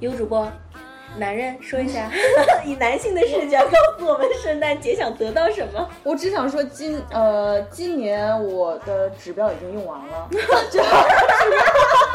[0.00, 0.50] 有主播，
[1.18, 2.10] 男人说一下，
[2.64, 5.88] 以男性的视角告诉我们圣诞节想得到什么？
[6.02, 10.28] 我只想说今呃今年我的指标已经用完了。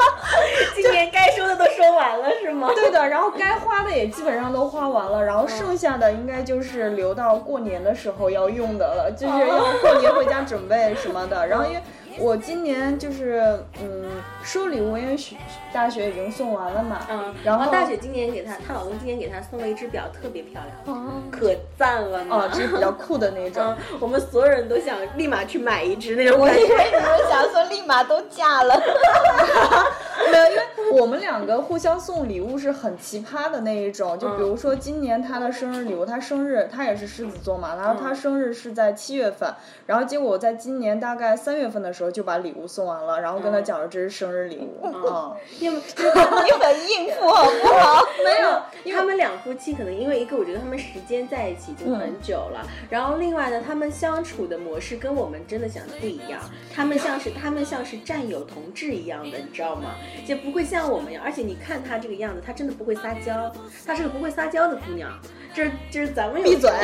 [0.74, 2.68] 今年该说的都说完了是吗？
[2.74, 11.46] 对的，然后该花的也基本上都花完了，然后剩下的应该就是留到过年的时候要用的了，就是要过年回家准备什么的。
[11.46, 11.80] 然后因为
[12.18, 13.42] 我今年就是
[13.80, 14.10] 嗯
[14.42, 15.36] 收礼物，因为学
[15.72, 22.34] 大学已经送完了嘛，嗯，然后大雪今年给她，她老公今年给她送了一只表，特别漂亮，哦可赞了呢。
[22.34, 26.38] 哦，这是比较酷的那种 嗯。，我们所有人都想立马去买一只那种。
[26.40, 28.74] 我以为你们想说立马都嫁了，
[30.30, 34.18] 没有，因为我们两个互相送礼物是很奇葩的那一种。
[34.18, 39.54] 就比如说今年她的生日礼物，她生日她也是狮子座嘛，然后她生日是在七月份，
[39.86, 44.80] 然后结果我在今年大概三月份的时候就把礼物送完了，然后跟他讲了这是生日礼物。
[44.84, 48.02] 嗯，因为 你很应付好不好？
[48.24, 56.40] 没有，他们两夫妻可能因为一个，我觉得他们时间在一起已经很久了，然后另外呢，他们相处的模式跟我们真的想的不一样，
[56.74, 59.96] 他们像是他们像是战友同志一样的，你知道吗？
[60.26, 63.52] 就不会像我们一样，而且你看她这个样子，她真的不会撒娇，
[63.86, 65.10] 她是个不会撒娇的姑娘。
[65.54, 66.70] 这这是咱们有闭嘴！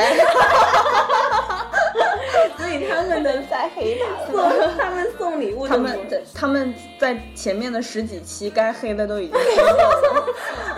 [2.57, 4.05] 所以他们的在黑他。
[4.31, 4.37] 送
[4.77, 10.25] 他们送礼物他们的他们在前面的十几期该黑的都已经黑了，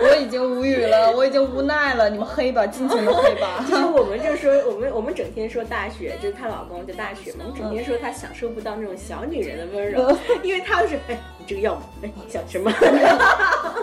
[0.00, 3.64] 我已经无语了，我已经无奈了，你们黑吧，尽情的黑吧。
[3.68, 11.82] 就是我们就说，我们我们整天说大雪，就是她老公叫大雪嘛，我们整天说她享受不到那种小女人的温柔，因为她是哎，你这个要吗？
[12.02, 12.70] 哎，你想什么？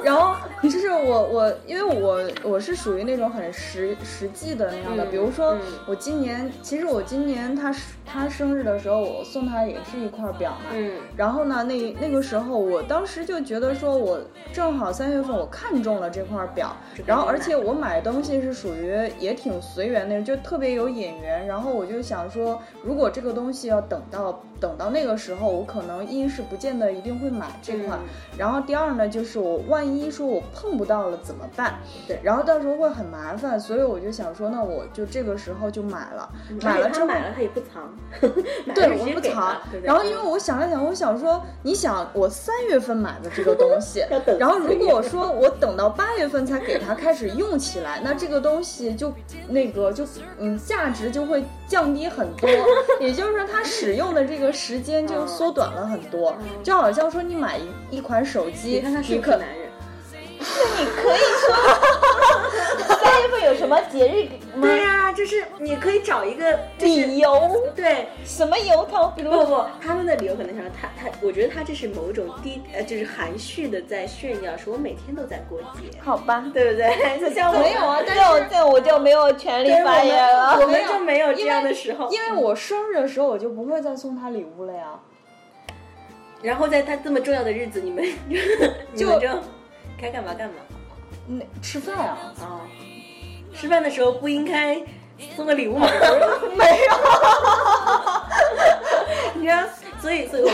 [0.02, 14.22] 然后就是我我，因为我我是属于那种很实实际的那样的，嗯比如说嗯我今年，其实我今年他他生日的时候，我送他也是一块表嘛，嗯然后呢，那那个时候我当时就觉得说，我
[14.54, 16.74] 正好三月份我看中了这块表，
[17.06, 31.80] 然后而且我买东西是属于也挺随缘的，就特别有眼缘，然后我就想说，如果这个东西要等到等到那个时候，我可能一是不见得一定会买这款，嗯然后第二呢，就是我万一说我碰不到了怎么办？
[32.08, 36.30] 对然后到时候会很麻烦，所以我就想说，那我就这个时候就买了，
[36.62, 37.10] 买了之后。
[37.10, 37.92] 买了他也不藏，
[38.76, 39.58] 对，我不藏。
[39.72, 44.04] 对对然后因为我想了想，我想说，你想我三月份买的这个东西，
[44.40, 49.12] 然后如果说我等到八月份才给它开始用起来，那这个东西就
[49.48, 50.06] 那个就
[50.38, 52.48] 嗯价值就会降低很多，
[53.02, 59.70] 也就是说它使用的这个时间就缩短了很多，就好像说你买一一款手机，你看他是不可是男人？
[60.40, 60.46] 那
[60.80, 61.48] 你可以说
[63.50, 64.24] 有什么节日
[64.56, 64.62] 吗？
[64.62, 67.32] 对呀、就是你可以找一个就是理由
[67.76, 68.08] 对。
[68.24, 69.12] 什么由头？
[69.18, 77.20] 不不，他们的理由可能想他他，我觉得他这是某种低呃，就是含蓄的在炫耀，说我每天都在过节，好吧，对不对？
[77.20, 80.54] 就 像我没有啊，但这是我这我就没有权利发言了。
[80.54, 82.10] 我们我们就没有这样的时候。
[82.12, 85.00] 因为我生日的时候我就不会再送他礼物了呀。
[86.42, 88.06] 然后在他这么重要的日子，你们
[88.94, 89.28] 你们就
[90.00, 90.56] 该干嘛干嘛
[91.28, 92.62] 那吃饭啊，啊、
[93.60, 94.82] 吃饭的时候不应该
[95.36, 95.88] 送个礼物吗？
[96.58, 96.96] 没有。
[99.36, 99.64] 你知道，
[100.02, 100.50] 所以所以我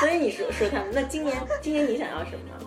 [0.00, 2.59] 所以你说说他们，那今年今年你想要什么？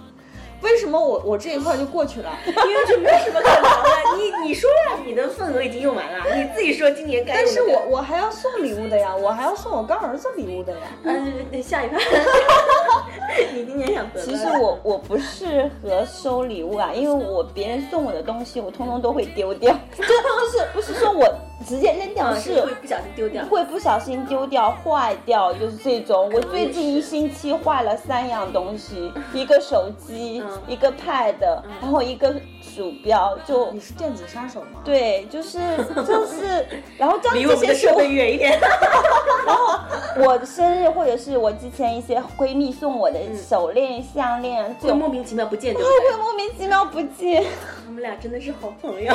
[0.64, 2.32] 为什么我我这一块就过去了？
[2.46, 4.18] 因为这没有什么可能的。
[4.18, 10.80] 你你说呀，你的份额已经用完了，你自己说今年该但是我我还要送礼物的呀，我还要送我干儿子礼物的呀。
[11.04, 11.98] 嗯，下一趴，
[13.54, 21.28] 你今年想得其实我我不适合收礼物啊，因为我别人送我的东西，我通通都会丢掉， 就就是不是说我
[21.64, 23.46] 直接扔掉，啊是是会不小心丢掉。
[23.46, 26.30] 会不小心丢掉、坏掉，就是这种。
[26.34, 31.36] 我最近一星期坏了三样东西，一个手机，嗯一个 Pad，
[31.82, 35.60] 然后一个鼠标，就你是电子杀手吗？，对，就是
[36.08, 36.66] 就是，
[36.98, 38.60] 然后当离我们的设备远一点。
[40.16, 46.24] 我的生日或者是我之前一些闺蜜送我的手链、项链，就莫名其妙不见，对不会？
[46.24, 47.44] 莫名其妙不见。
[47.88, 49.14] 我们俩真的是好朋友。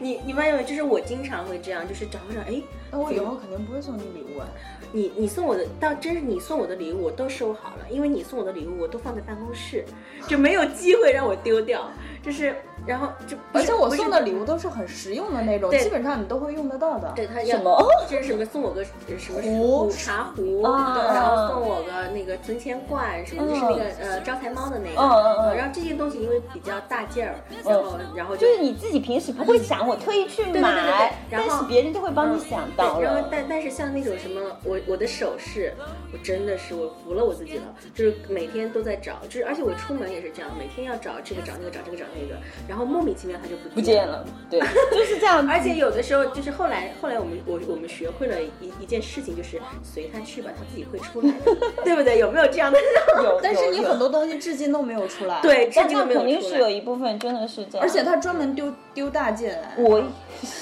[0.00, 0.64] 你你发现没？
[0.64, 4.46] 就是我经常会这样，就是找不找，哎，那我以后肯定不会送你礼物啊。
[4.90, 9.84] 你你送我的，到真是你送我的礼物我都收好了，因为你送我的礼物我都放在办公室，
[10.26, 11.90] 就没有机会让我丢掉。
[12.22, 12.54] 就是
[12.86, 17.12] 然后就而且我送的礼物都是很实用的那种，对基本上你都会用得到的。
[17.14, 33.28] 对他要什么就是什么送我个什么壶茶壶，然后送我个那个存钱罐，什么就是那个呃招财猫的那个，嗯嗯嗯呃然后这些东西因为比较大件儿，然后然后就是你自己平时不会想，我特意去买，然后但是别人就会帮你想到对然后了。
[33.30, 35.72] 但但是像那种什么，我我的首饰，
[36.12, 45.46] 我真的是我服了我自己了，就是每天都在找，就是而且我出门也是这样，每天要找这个找那个找这个找那个，然后莫名其妙他就不不见了，对，就是这样。
[45.50, 52.18] 而且有的时候就是后来后来我们我我们学会了一一件事情，就是随他去吧，他自己会出来的， 对不对？
[52.18, 52.78] 有没有这样的？
[53.22, 56.68] 有， 但是你很多东西至今都没有出来。，对，至今都没有肯定是有。
[56.68, 59.58] 一部分真的是这样，而且他专门丢丢大件。
[59.78, 60.02] 我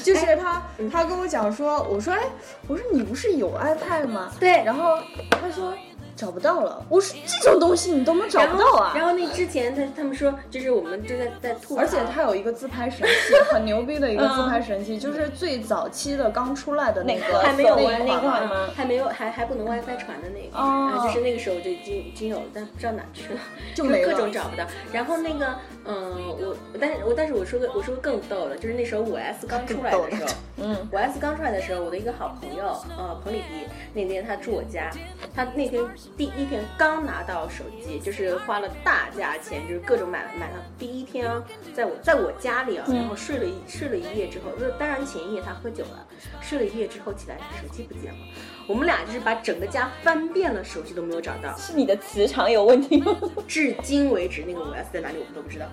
[0.02, 2.20] 就是他，他跟我讲说，我说哎，
[2.68, 4.32] 我说你不是有 iPad 吗？
[4.40, 4.96] 对然后
[5.30, 5.74] 他说
[6.16, 6.82] 找不到了。
[6.88, 8.92] 我说这种东西你都能找不到啊？
[8.96, 18.48] 然后那之前他他们说，就是我们正在在吐槽，而且它有一个自拍神器，很牛逼的一个自拍神器，就是最早期的刚出来的那个，还还没有那完那一款。
[18.48, 20.90] 吗还没有还还不能 WiFi 传的那个，哦。
[20.90, 23.40] 然后就是那个时候就已经已经有了，但不知道哪去了，
[23.74, 24.64] 就各种找不到。
[24.92, 32.64] 然后那个，嗯，我但是我但是我说个我说个更逗的，就是那时候五 S 刚出来的时候，嗯，五 S 刚出来的时候，我的一个好朋友，
[32.96, 34.90] 呃，彭丽迪，那天他住我家，
[35.34, 35.82] 他那天
[36.16, 40.56] 第一天刚拿到手机，就是花了大价钱，就是各种买买了。
[40.78, 41.42] 第一天啊，
[41.74, 46.06] 在我在我家里啊，然后睡了一睡了一夜之后，就当然前一夜他喝酒了，
[46.40, 48.18] 睡了一夜之后起来手机不见了，
[48.66, 51.56] 我们俩就是把整个家翻遍了，手机都没有找到。
[51.56, 53.16] 是你的磁场有问题吗？
[53.46, 55.66] 至今为止，那个五 S 在哪里我们都不知道，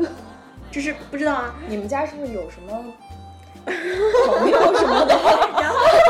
[0.72, 1.56] 就是不知道啊。
[1.67, 2.86] 你们家是不是有什么
[3.65, 5.15] 朋友什么的？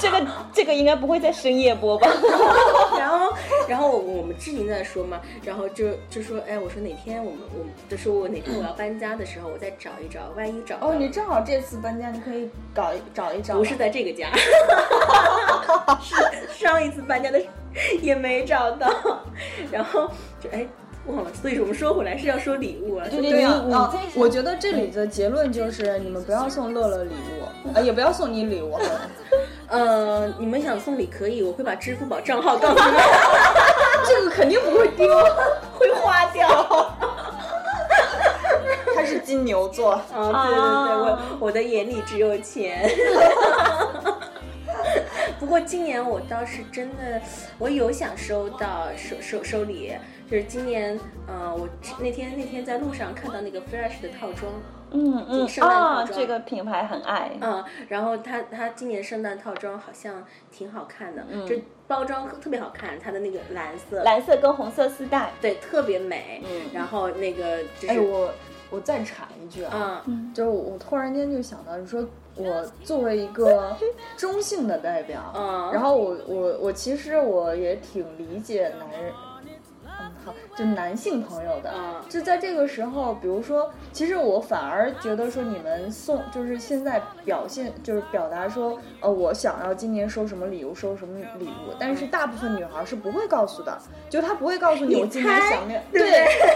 [0.00, 2.08] 这个这个应该不会在深夜播吧？
[2.98, 3.34] 然后，
[3.68, 13.56] 然后我我们之前在说嘛，然后就就说，哎，我说哪天我们我们就说我哪天我要搬家的时候，我再找一找，万一找哦，你正好这次搬家，你可以搞一找一找。
[13.56, 14.30] 不是在这个家，
[16.00, 16.14] 是
[16.64, 17.40] 上一次搬家的
[18.00, 18.88] 也没找到，
[19.70, 20.66] 然后就哎
[21.06, 23.46] 忘了，所以我们说回来是要说礼物啊，对对对
[24.14, 27.37] 我觉得这里的结论就是，你们不要送乐乐礼物，
[27.74, 28.78] 啊，也不要送你礼物。
[29.68, 33.02] 呃，你们想送礼可以，我会把支付宝账号告诉你们，
[34.06, 35.06] 这个肯定不会丢，
[35.78, 36.96] 会花掉。
[38.94, 39.92] 他是金牛座。
[39.92, 42.88] 啊，对对对，我我的眼里只有钱。
[45.38, 47.20] 不过今年我倒是真的，
[47.58, 49.94] 我有想收到收收收礼，
[50.30, 50.98] 就是今年，
[51.28, 51.68] 呃，我
[52.00, 54.50] 那天那天在路上看到那个 Fresh 的套装，
[54.92, 56.18] 嗯嗯圣诞套啊，装。
[56.18, 57.32] 这个品牌很爱。
[57.40, 61.46] 嗯，然后它它今年圣诞套装好像挺好看的，嗯。
[61.46, 66.62] 就包装特别好看，它的那个蓝色，蓝色跟红色丝带，对，特别美，嗯。
[66.72, 68.30] 然后那个就是，哎，我
[68.70, 70.32] 我再插一句啊，嗯。
[70.34, 72.04] 就是我突然间就想到，你说
[72.36, 73.76] 我作为一个
[74.16, 75.70] 中性的代表，嗯。
[75.72, 79.12] 然后我我我其实我也挺理解男人，
[80.56, 82.02] 就男性朋友的，嗯。
[82.08, 96.02] 就在这个时候，比如说，其实我反而觉得说你们送，就是现在表现，就是表达说，呃，我想要今年收什么礼物，收什么礼物，但是大部分女孩是不会告诉的，就她不会告诉你你我今年想要，对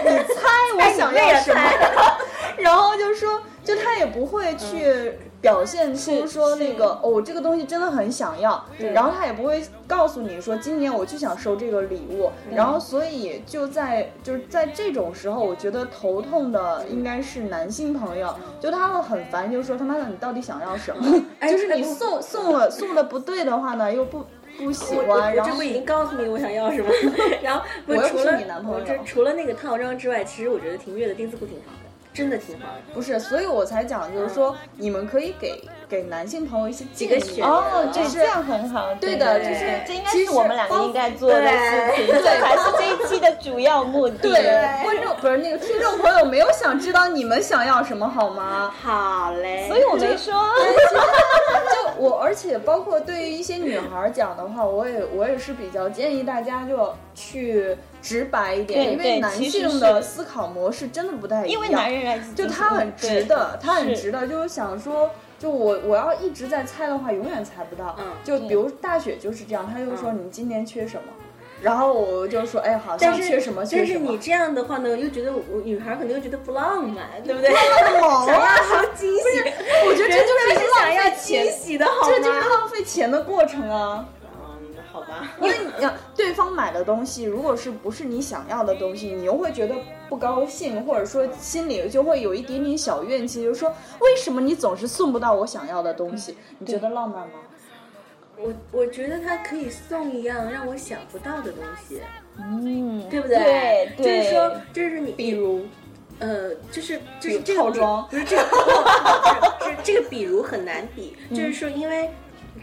[0.03, 0.47] 你猜
[0.77, 1.61] 我想要什么，
[2.57, 5.13] 然后就说，就她也不会去
[5.43, 8.63] 表现出说那个哦，我这个东西真的很想要，
[8.93, 21.21] 然后他也不会告诉你说今年我就想收这个礼物，然后所以就在就是在这种时候，我觉得头痛的应该是男性朋友，就他会很烦，就说他妈的你到底想要什么？
[21.45, 24.23] 就是你送送了送的不对的话呢，又不
[24.57, 26.89] 不喜欢，然后这不已经告诉你我想要什么，
[27.43, 31.82] 然后不我除了你男朋友我这除了那个套装之外，其实我觉得庭月的丁字裤挺好的，
[32.13, 32.93] 真的挺好的。
[32.93, 38.93] 不是，所以我才讲，就是说你们可以给给男性朋友一些几个选哦，就对，这样很好。
[38.95, 44.17] 对的，对就是这应该是我们两个应该做的事情，这才是这一期的主要目的。
[44.17, 48.73] 对观众不是那个听众朋友没有想知道你们想要什么好吗？
[48.81, 50.33] 好嘞，所以我没说。
[50.33, 61.49] 就我，而且包括对于一些女孩儿讲的话，我也我也是比较建议大家就去直白一点，因为男性的思考模式真的不太一样。
[61.49, 64.21] 因为男人来就他很直的，他很直的。
[64.21, 67.95] 的，就是想说，就我我要一直在猜的话，永远猜不到。
[67.99, 71.03] 嗯就比如大雪就是这样，他就说你今年缺什么，
[71.63, 74.17] 然后我就说，哎，好像缺什么缺什么但是你。
[74.17, 77.49] 这样的话呢，又觉得我女孩可能又觉得不浪漫，对不对？
[78.01, 78.55] 毛 想要啊！
[78.57, 79.23] 什么惊喜？
[79.87, 82.39] 我觉得这就是浪费惊钱，喜的好这就是？
[82.41, 84.05] 浪费钱的过程啊。
[84.23, 85.31] 嗯，好吧。
[85.39, 89.73] 因为你要对方买的东西，如果是不是你想要的东西，你又会觉得
[90.09, 96.37] 不高兴，或者说心里就会有一点点小怨气，就是说为什么你总是送不到我想要的东西？
[96.59, 97.39] 你觉得浪漫吗？
[98.43, 102.01] 我我觉得他可以送一样让我想不到的东西，
[102.37, 103.37] 嗯，对不对？
[103.37, 105.65] 对对就是说，就是你，比如
[106.19, 108.43] 呃，就是就是这个套装不是这个，
[109.59, 112.09] 不是是这个比如很难比，嗯就是说因为。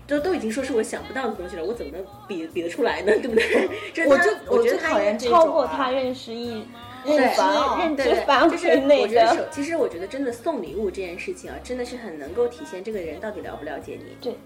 [0.07, 3.13] 都都已经说是我想不到的东西了，我怎么能比比得出来呢？
[3.23, 3.69] 对不对？
[3.95, 6.65] 这是他我就我觉得他讨厌这种啊超过他认识一
[7.05, 14.17] 认知烦啊认知范就是围内我觉得手的。，其实我觉得真的送礼物这件事情啊，真的是很能够体现这个人到底了不了解你。
[14.21, 14.37] 对，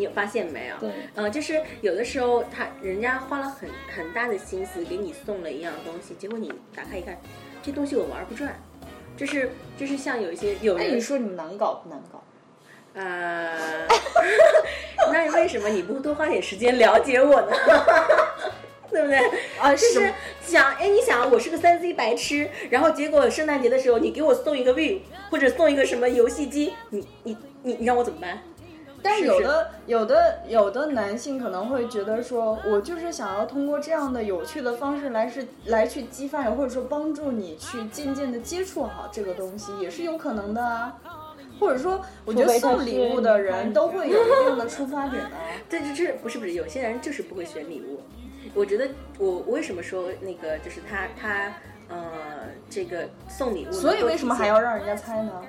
[0.00, 0.76] 你有发现没有？
[0.80, 7.20] 对，嗯、就是有的时候他人家花了很很大的心思给你送了一样东西，结果你打开一看，
[7.62, 8.58] 这东西我玩不转。
[9.14, 12.24] 就是就是像有一些有哎，人你说你们难搞不难搞？
[12.94, 13.86] 呃，
[15.12, 17.52] 那为什么你不多花点时间了解我呢？
[18.90, 19.18] 对不对？
[19.58, 28.42] 啊，就是想，哎，你想，我是个三 C 白痴，然后结果圣诞节的时候，你给我送一个 View 或者送一个什么游戏机，你你你你让我怎么办？
[29.02, 40.96] 但是有的有的有的男性可能会觉得说，我就是想要通过这样的有趣的方式来是来去激发你，或者说帮助你去渐渐的接触好这个东西，也是有可能的啊。
[41.58, 45.42] 或者说，我觉得送礼物的人都会有一定的 出发点的啊。
[45.68, 48.00] 对，这这不是不是，有些人就是不会选礼物。
[48.54, 48.88] 我觉得
[49.18, 51.52] 我我为什么说那个就是他他
[51.88, 52.29] 呃
[52.70, 54.60] 这个送礼物，所以为什么还要？
[54.60, 55.42] 让人家猜呢？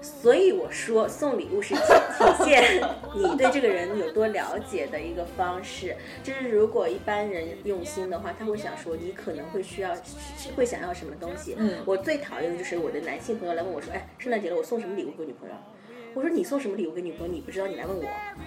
[0.00, 1.80] 所以我说送礼物是体
[2.18, 2.82] 体现
[3.14, 5.96] 你对这个人有多了解的一个方式。
[6.22, 9.90] 就是如果一般人用心的话，他会想说你可能会需要
[10.56, 11.56] 会想要什么东西。
[11.58, 15.54] 嗯我最讨厌的就是我的男性朋友来问我说，哎，圣诞节了，我送什么礼物给女朋友？
[16.14, 18.04] 我说你送什么礼物给女朋友，你不知道，你来问我，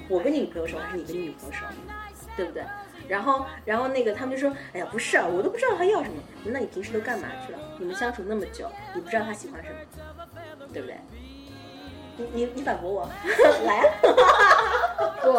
[0.07, 1.66] 我跟你女朋友熟还是你跟你女朋友熟，
[2.38, 2.63] 对不对？
[3.08, 6.16] 然后，然后那个他们就说，哎呀，不是啊，我都不知道他要什么。
[6.45, 7.60] 那你平时都干嘛去了？
[7.80, 9.76] 你们相处那么久，你不知道他喜欢什么，
[10.74, 10.97] 对不对？
[12.18, 13.09] 你你你反驳我，
[13.66, 13.86] 来啊！
[15.22, 15.32] 不，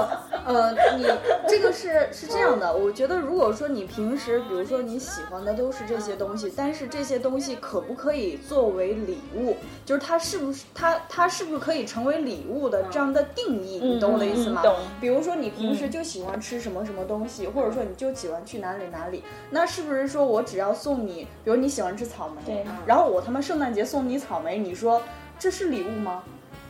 [0.44, 1.06] 呃，你
[1.48, 9.56] 这个是是这样的，我觉得如果说你平时，比如说你喜欢的都是这些东西，但是这些东西可不可以作为礼物？
[9.84, 13.78] 就是它是不是它它是不是可以成为礼物的这样的定义？
[13.78, 14.60] 你懂我的意思吗？
[14.62, 25.00] 嗯懂比如说你平时就喜欢吃什么什么东西，或者说你就喜欢去哪里哪里，那是不是说我只要送你，比如你喜欢吃草莓，对然后我他妈圣诞节送你草莓，你说
[25.38, 26.22] 这是礼物吗？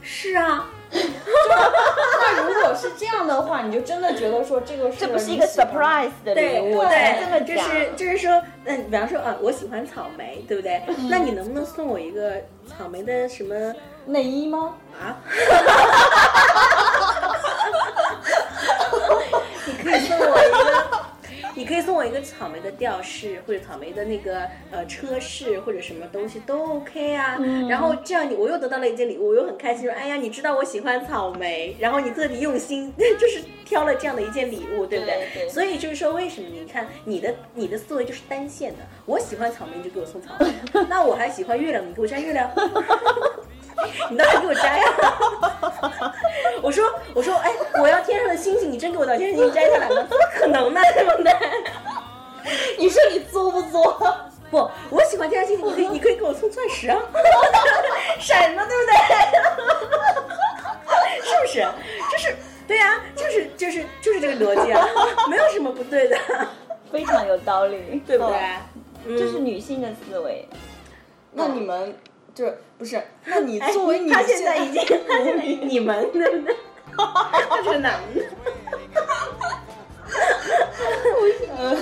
[0.08, 7.62] 是啊，那如果是是这样的话，你就真的觉得说这个是这不是一个 surprise 的礼对物，才这么对，就。
[7.62, 10.80] 是就是说，嗯，比方说啊，我喜欢草莓，对不对？
[11.10, 12.34] 那你能不能送我一个
[12.68, 13.74] 草莓的什么
[14.06, 14.74] 内衣吗？
[15.00, 15.18] 啊？
[19.66, 20.85] 你可以送我一个，
[21.56, 27.38] 你可以送我一个草莓的吊饰，或者草莓的那个呃车饰，或者什么东西都 OK 啊。
[27.68, 35.14] 然后这样你我又得到了一件礼物，我又很开心，说哎呀，你知道我喜欢草莓，然后你特地用心 就是挑了这样的一件礼物，对不对？
[35.34, 38.78] 对对所以就是说，为什么你看你的你的思维就是单线的？
[39.06, 40.46] 我喜欢草莓，你就给我送草莓；
[40.90, 42.50] 那我还喜欢月亮，你给我摘月亮。
[44.10, 44.84] 你倒是给我摘 呀、
[46.62, 49.96] 我说我说哎，我要天上的星星，你真给我到天上星星摘下来吗？
[50.08, 50.80] 怎么可能呢？
[50.94, 51.32] 对不对？
[52.78, 54.16] 你说你作不作？
[54.50, 56.98] 不，我喜欢天上星星，你可以你可以给我送钻石啊，
[58.20, 58.94] 闪的，对不对？
[61.22, 61.66] 是不是？
[62.12, 64.86] 就是对呀、就是就是就是这个逻辑啊，
[65.28, 66.16] 没有什么不对的，
[66.90, 68.36] 非常有道理，对不对？
[69.08, 70.48] 嗯这是女性的思维。
[71.32, 71.96] 那你们
[72.36, 73.02] 就是不是？
[73.24, 76.54] 那你哎作为女性，他现在已经，他现在你们对不对？
[76.94, 78.22] 他是男的。
[81.56, 81.74] 呃，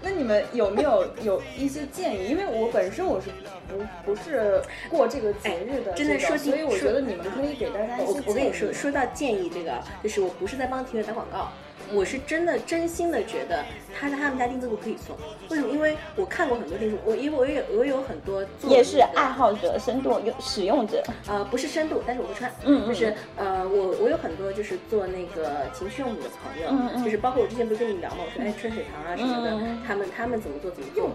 [0.00, 2.28] 那你们有没有有一些建议？
[2.30, 3.26] 因为我本身我是
[3.68, 11.52] 不不是过这个节日的这种，哎真的所以我觉得你们可以给大家一些我我跟你说，说到建议这个，就是我不是在帮体育打广告，
[11.92, 13.64] 我是真的真心的觉得
[13.98, 15.16] 他在他们家钉子户可以送。
[15.48, 15.68] 为什么？
[15.72, 22.50] 因为我看过很多钉子户，我因为我有我有很多做也是爱好者、深度用使用者，呃，不是深度，但是我会穿。
[22.64, 31.10] 嗯嗯就是呃，我我有很多就是做那个情趣用品的朋友，嗯嗯就是包括我之前不是跟你聊嘛，我说哎春水堂啊什么的，他们他们怎么做怎么用。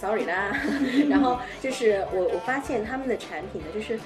[0.00, 0.56] Sorry 啦，
[1.10, 3.98] 然后就是我我发现他们的产品呢，就是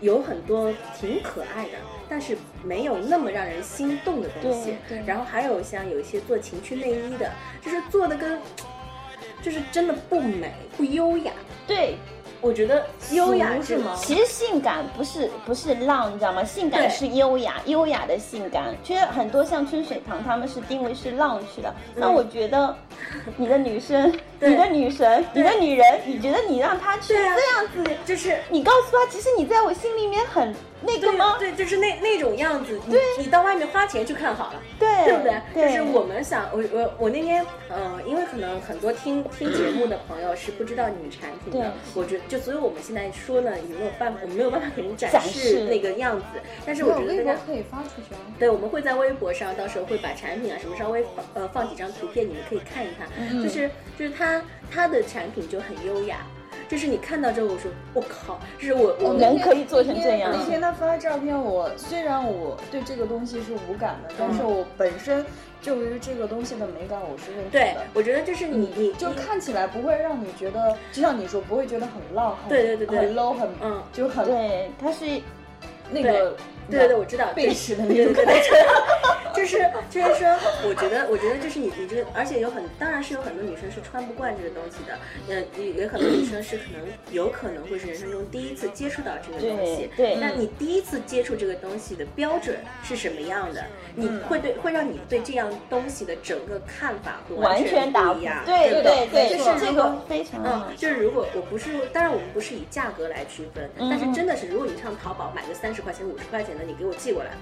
[0.00, 1.78] 有很多挺可爱的，
[2.08, 4.76] 但是没有那么让人心动的东西。
[4.88, 7.30] 对对然后还有像有一些做情趣内衣的，
[7.64, 8.38] 就是做的跟，
[9.42, 11.32] 就是真的不美不优雅。
[11.66, 11.96] 对，
[12.46, 16.44] 我觉得优雅是吗其实性感不是不是浪，你知道吗？
[16.44, 18.72] 性感是优雅，优雅的性感。
[18.84, 21.74] 其实很多像春水堂，他们是定位是浪去的。
[21.96, 22.76] 那我觉得，
[23.36, 27.34] 你的女生， 你的女神，你的女人，你觉得你让她去这样
[27.74, 30.54] 子，就是你告诉她，其实你在我心里面很
[30.86, 31.36] 那个吗？
[31.38, 34.62] 对，就是那那种样子，你你到外面花钱去看好了。
[34.78, 35.40] 对对不对？
[35.54, 46.24] 对就是我们想，我我我那天，呃，因为可能很多听听节目的朋友是不知道你们产品的，我觉得就所以我们现在说呢，也没有办法，我们没有办法给人展展示示那个样子，
[46.64, 47.38] 但是我觉得大家。
[47.46, 48.20] 可以发出去啊。
[48.38, 53.08] 对，我们会在微博上，到时候会把产品啊什么稍微放呃放几张图片，你们可以看一看。
[53.18, 56.18] 嗯就是就是它它的产品就很优雅，
[56.68, 65.24] 就是你看到之后，我说我靠，就是我我哦人可以做成这样那天他发的照片，我虽然我对这个东西是无感的，但是我本身
[65.62, 67.82] 就于这个东西的美感我是认可对的。
[67.94, 72.98] 我觉得就是你你就看起来不会让你觉得，就像你说，不会觉得很浪，很对对对对。
[72.98, 73.82] 很 low，很嗯。
[73.92, 75.04] 就很对，它是
[75.90, 76.36] 那个，
[76.70, 78.50] 对对对，我知道背时的 那种对对感觉。
[79.36, 79.58] 就是
[79.90, 80.26] 就是说，
[80.66, 84.98] 我觉得我觉得就是你你这个，而且有很当然是有很多女生是穿不惯这个东西的，
[85.28, 89.90] 呃，也也很多女生是可能有可能会是人生中第一次接触到这个东西。
[89.94, 93.62] 对对那你第一次接触这个东西的标准是什么样的？
[93.94, 107.32] 你会对会让你对这样东西的整个看法会完全不一样。，对不对对，就是这个非常嗯，就是如果我不是，当然我们不是以价格来区分，嗯但是真的是，如果你上淘宝买个三十块钱、五十块钱的，你给我寄过来，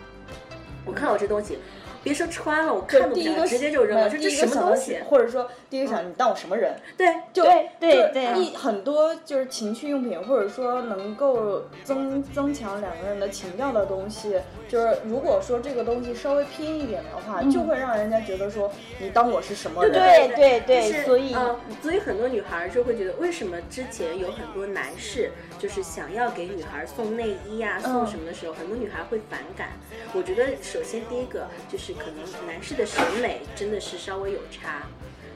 [0.85, 1.59] 我看到这东西，
[2.05, 4.99] 别说穿了，我看都不想，就第一个直接就扔了，这什么东西？
[5.09, 6.77] 或者说第一个想你当我什么人？
[6.97, 14.39] 对，就对对对一很多就是情趣用品，或者说能够增增强两个人的情调的东西，
[14.69, 19.93] 就是如果说这个东西稍微偏一点的话，就会让人家觉得说你当我是什么人？
[19.95, 29.71] 对对对是所以呃，所以很多女孩儿就会觉得，为什么之前有很多男士就是想要给女孩儿送内衣啊、送什么的时候，很多女孩会反感。
[30.13, 34.83] 我觉得首先第一个就是可能男士的审美真的是稍微有差。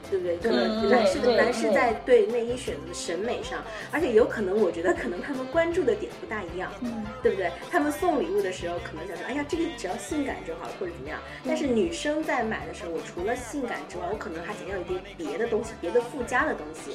[0.09, 0.37] 对不对？
[0.37, 7.51] 可能嗯男士的男士在对内衣选择的审美上，而且有可能，我觉得可能他们关注的点不大一样，嗯对不对？
[7.71, 11.19] 他们送礼物的时候，可能想说，哎呀，这个只要性感就好，或者怎么样。
[11.45, 16.91] 但是女生在买的时候，我除了性感之外，我可能还想要一点别的东西，别的附加的东西，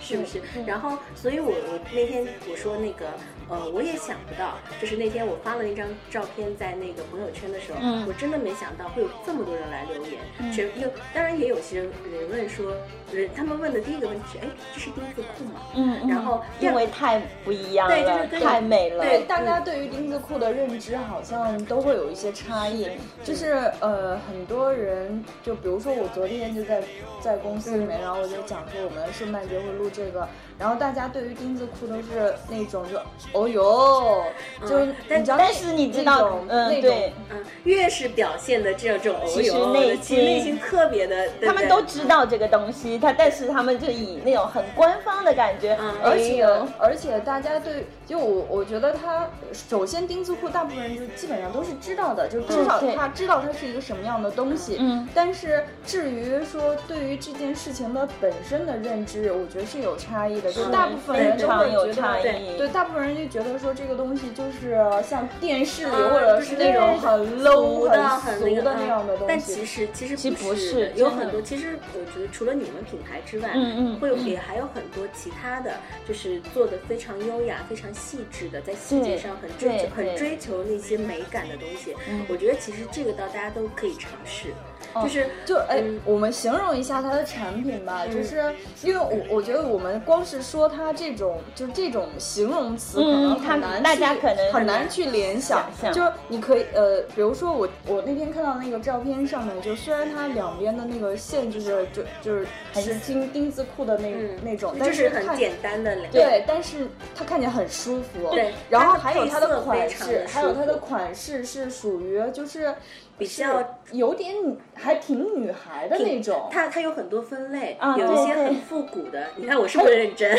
[0.00, 0.40] 是是不是？
[0.66, 3.06] 然后，所以我我那天我说那个，
[3.48, 12.72] 呃，我也想不到，就是那天我发了那张照片在那个朋友圈的时候，嗯我真的没想到会有这么多人来留言，全又当然也有些人人问说说，
[13.12, 15.60] 呃，他们问的第一个问题是，哎，这是丁字裤吗？
[15.76, 19.04] 嗯，嗯然后因为太不一样了，对就是跟太美了。
[19.04, 22.88] 对大家对于丁字裤的认知好像都会有一些差异，
[23.22, 26.82] 就是呃，很多人就比如说我昨天就在
[27.20, 30.28] 在公司里面，然后我就讲说我们圣诞节会录这个，
[30.58, 32.98] 然后大家对于丁字裤都是那种就
[33.38, 34.24] 哦哟，
[34.66, 54.78] 就嗯但你知道，但是你知道那种嗯那种对嗯，越是表现的这种其实哦内哟，其实内心心特别的，他们都知道这个东西，他但是他们就以那种很官方的感觉，嗯而且、哎而且大家对，就我我觉得他首先丁字裤大部分人就基本上都是知道的，就至少他知道它是一个什么样的东西。
[54.80, 60.50] 嗯但是至于说对于这件事情的本身的认知，我觉得是有差异的。
[60.50, 62.56] 就大部分人非常都会觉有差得，异。
[62.56, 69.24] 对，大部分人就觉得说这个东西就是像电视里嗯或者是那种很 low 俗的很俗的那样的东西。
[69.28, 71.42] 但其实其实其实不是有很多。
[71.42, 75.72] 其实我觉得除了你们品牌之外，嗯嗯会有也还有很多其他的，
[76.06, 81.94] 就是做的非常优雅、非常细致的，在细节上很追求很追求那些美感的东西。
[82.08, 82.24] 嗯。
[82.28, 84.67] 我觉得其实这个倒大家都可以尝试，哦
[85.02, 92.98] 就是就哎嗯，我们形容一下它的产品吧，就是因为我我觉得我们光是说它这种就是这种形容词，
[93.46, 108.30] 可能难去大家可能很难去联想就是你可以呃，比如说我我那天看到那个照片上面，就虽然它两边的那个线就是就就是是钉钉子裤的那嗯那种，但是很简单的两对，但是它看起来很舒服。
[108.30, 108.52] 对。
[108.68, 112.74] 然后还有它的款式还有它的款式是属于就是
[113.18, 116.48] 比较有点女，还挺女孩的那种。
[116.52, 119.26] 它它有很多分类，啊有一些很复古的。
[119.36, 120.30] 你看我是不是认真？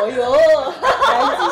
[0.00, 0.36] 哦哟，
[1.10, 1.44] 来继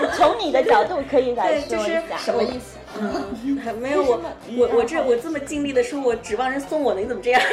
[0.00, 2.02] 是从你的角度可以来说一下。
[2.18, 2.76] 什么意思？
[2.98, 3.26] 嗯，
[3.78, 4.18] 没有我
[4.56, 7.40] 我我这我这么尽力的说，我指望人送我呢，你怎么这样？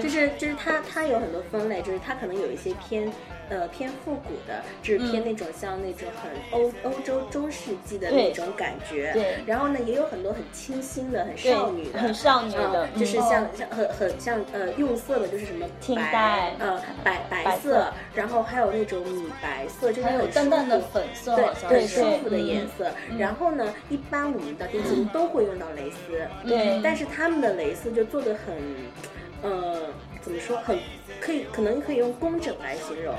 [0.00, 3.10] 就是就是它它有很多分类，就是它可能有一些偏
[3.50, 9.12] 呃偏复古的，就是偏那种像那种很欧欧洲中世纪的那种感觉。
[9.12, 9.38] 对。
[9.46, 12.88] 然后呢，也有很多很清新的、很少女的、很少女的。
[12.94, 13.22] 嗯就是嗯。
[13.28, 15.66] 像像很很像呃用色的，就是什么
[16.12, 17.74] 白呃白白白色。
[17.74, 22.90] 色，然后还有那种米白色，就是还有淡淡的粉色，对很对舒服的嗯颜色。
[23.18, 26.80] 然后呢，一般我们到丁字裤都会用到蕾丝，对。
[26.82, 28.54] 但是他们的蕾丝就做的很，
[29.42, 29.82] 呃，
[30.24, 30.78] 怎么说，很
[31.20, 33.14] 可以，可能可以用工整来形容。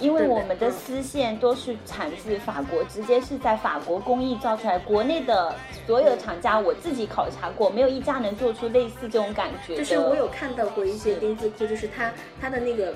[0.00, 4.76] 因为我们的嗯丝线都是产自法国，直接是在法国工艺造出来。
[4.76, 5.54] 国内的
[5.86, 9.76] 所有厂家，我自己考察过，没有一家能做出类似这种感觉。
[9.76, 12.92] 就是我有看到过一些丁字裤，就是它它的那个。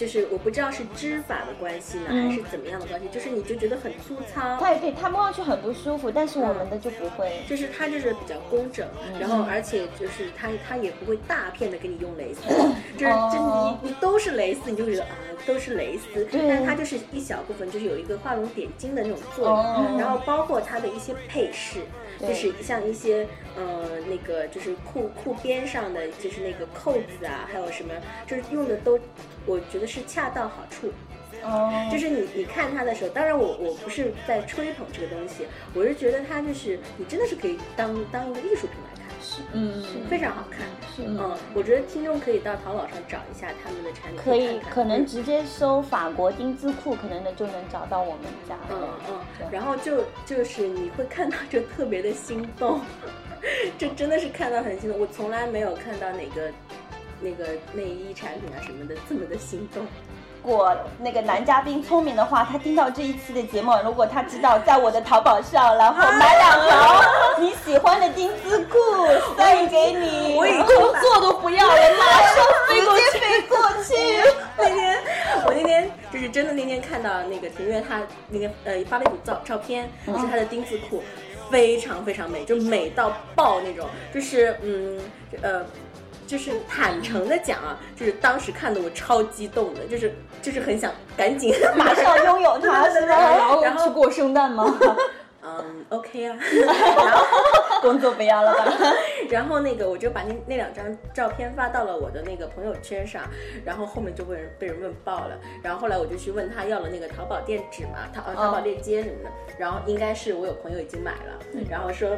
[0.00, 7.30] 就是我不知道是织法的关系呢，嗯还是怎么样的关系，就是你就觉得很粗糙，对对，它摸上去很不舒服，但是我们的就不会。
[7.46, 12.48] 就是它就是比较工整，嗯然后而且就是它它也不会大片的给你用蕾丝，
[12.96, 15.10] 就是哦就你你都是蕾丝，你就会觉得啊
[15.46, 21.80] 都是蕾丝，对但它就是一小部分，就是有一个画龙点睛的那种作用，哦然后包括它的一些配饰。
[22.20, 27.94] 就是像一些呃那个就是裤裤边上的就是那个扣子啊，还有什么
[28.26, 28.98] 就是用的都，
[29.46, 30.92] 我觉得是恰到好处。
[31.42, 40.60] 哦，就是你你看它的时候，当然我我不是在吹捧这个东西，我是觉得它就是你真的是可以当当一个艺术品来看，是嗯，非常好看。
[40.96, 48.88] 是嗯，我觉得听众可以到淘宝上找一下他们的产品，可以看看可能直接搜法国丁字裤，可能的就能找到我们家嗯了。
[49.08, 52.80] 嗯对，然后就就是你会看到就特别的心动，
[53.78, 54.98] 这真的是看到很心动。
[54.98, 56.50] 我从来没有看到哪个
[57.20, 59.86] 那个内衣产品啊什么的这么的心动。
[60.42, 67.02] 如果那个男嘉宾聪明的话，他听到这一期的节目，如果他知道在我的淘宝上，然后买两条
[67.38, 68.78] 你喜欢的丁字裤
[69.36, 73.18] 送给你，我已经工作都不要了，马上飞过去。
[73.18, 73.94] 飞过去。
[74.56, 74.98] 那天
[75.44, 81.02] 我那天就是真的那天看到那个庭月她那个呃发了一组照照片，是她的丁字裤，
[81.50, 84.98] 非常非常美，就美到爆那种，就是嗯
[85.42, 85.64] 呃。
[86.30, 94.72] 就是坦诚的讲啊，就是当时看的我超激动的，就是就是很想赶紧 马上拥有它，然后去过圣诞吗？
[95.42, 97.26] 嗯，OK 啊，然后
[97.82, 98.64] 工作不要了吧？
[99.28, 103.22] 然后那个我就把那那两张照片发到了我的那个朋友圈上，
[103.64, 112.16] 然后后面就被人被人问爆了，然后后来我就去问他要了那个淘宝店址嘛，淘呃淘宝链接什么的，然后应该是我有朋友已经买了，然后说。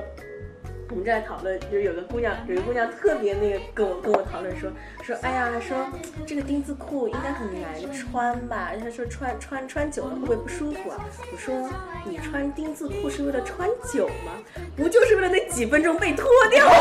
[0.92, 4.70] 我们正在讨论，就是有个姑娘，有个姑娘特别那个跟我跟我讨论说
[5.02, 5.74] 说，哎呀，说
[6.26, 8.72] 这个丁字裤应该很难穿吧？
[8.78, 11.00] 她说穿穿穿久了会不会不舒服啊？
[11.32, 11.54] 我说
[12.04, 14.32] 你穿丁字裤是为了穿久吗？
[14.76, 16.74] 不就是为了那几分钟被脱掉吗？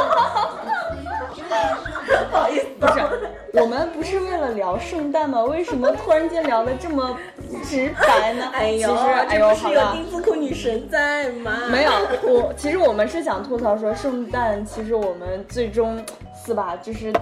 [2.30, 5.42] 不好意思，不是，我们不是为了聊圣诞吗？
[5.44, 7.16] 为什么突然间聊的这么
[7.64, 8.48] 直白呢？
[8.52, 9.80] 哎呦，其实哎呦，是有。
[9.92, 11.52] 丁字裤女神在吗？
[11.70, 11.92] 没有，
[12.22, 16.02] 我其实我们是想吐槽说，圣诞其实我们最终
[16.46, 17.12] 是吧，就是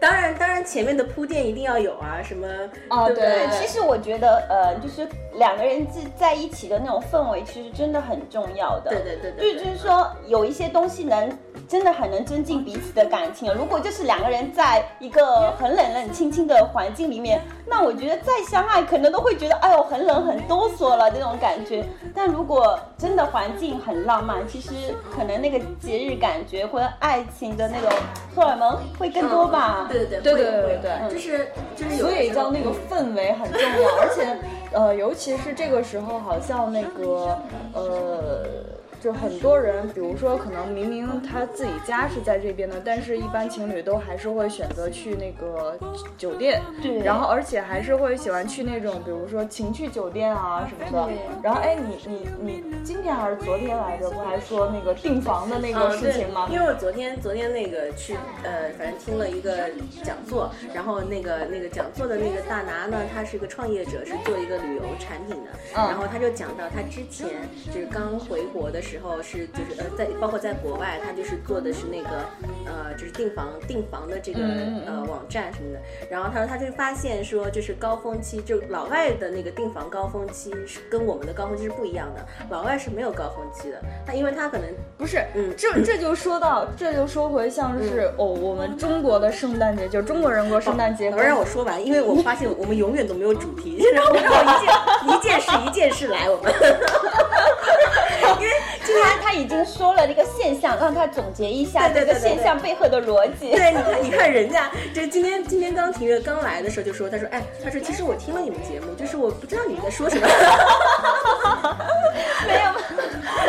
[0.00, 2.46] 当然，当然前面的铺垫一定要有啊，什么
[2.88, 3.46] 哦对不对？
[3.46, 8.90] 对其实我觉得，呃，就是两个人在在一起的那种氛围，其实真的很重要的。
[8.90, 11.36] 对对对就对是就是说，有一些东西能
[11.66, 13.52] 真的很能增进彼此的感情。
[13.54, 21.84] 如果就是两个人在一个很冷冷清清的环境里面，那我觉得再相爱，可能都会觉得哎呦很冷很哆嗦了这种感觉。
[22.14, 24.70] 但如果真的环境很浪漫，其实
[25.10, 27.90] 可能那个节日感觉或者爱情的那种
[28.34, 29.86] 荷尔蒙会更多吧。
[29.88, 34.36] 对对对对对对就是就是所以叫那个氛围很重要，而且，
[34.72, 37.38] 呃，尤其是这个时候，好像那个，
[37.72, 38.44] 呃，
[39.00, 45.78] 就很多人，比如说，可能明明他自己家是在这边的，但是一般情侣都还是会选择去那个
[46.16, 51.18] 酒店，对然后而且还是会喜欢去那种，比如说情趣酒店啊什么的对。
[51.42, 56.56] 然后，哎，你你你今天还是昨天来着，不还说那个订房的那个嗯事情吗对？
[56.56, 59.70] 因为我昨天昨天那个去呃，反正听了一个
[60.02, 67.28] 讲座，然后那个那个讲座的那个大拿呢，他是个创业者，是做一个旅游产品的，嗯然后他就讲到他之前
[67.72, 72.08] 就是刚回国的时候是就是呃在包括在国外，他就是做的是那个
[72.64, 74.40] 呃就是订房订房的这个
[74.86, 75.80] 呃网站什么的，
[76.10, 84.66] 然后他说他就发现说就是高峰期就老外的那个订房高峰期是跟我们的高峰期是不一样的，老外是没有高峰期的，他因为他可能
[84.96, 96.52] 不是，嗯这这就说到，这就说回像是、哦，我们中国的圣诞节，就中国人过圣诞节，老让我说完，因为我发现我们永远都没有主题， 然后一件一件事一件事来，我们。
[98.40, 98.46] 因
[98.94, 103.50] 为他他已经说了这个现象，让他总结一下这个现象背后的逻辑。
[103.50, 110.26] 对，你看，你看人家，就是今天今天刚停月刚来的时候就说，他说，哎，他说其实我听了你们节目，就是我不知道你们在说什么。
[112.46, 112.72] 没有，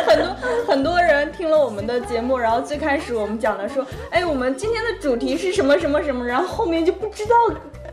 [0.06, 0.36] 很多
[0.66, 7.34] 很多人听了我们的节目，然后最开始我们讲的说，哎，我们今天的主题是什么什么什么，然后后面就不知道，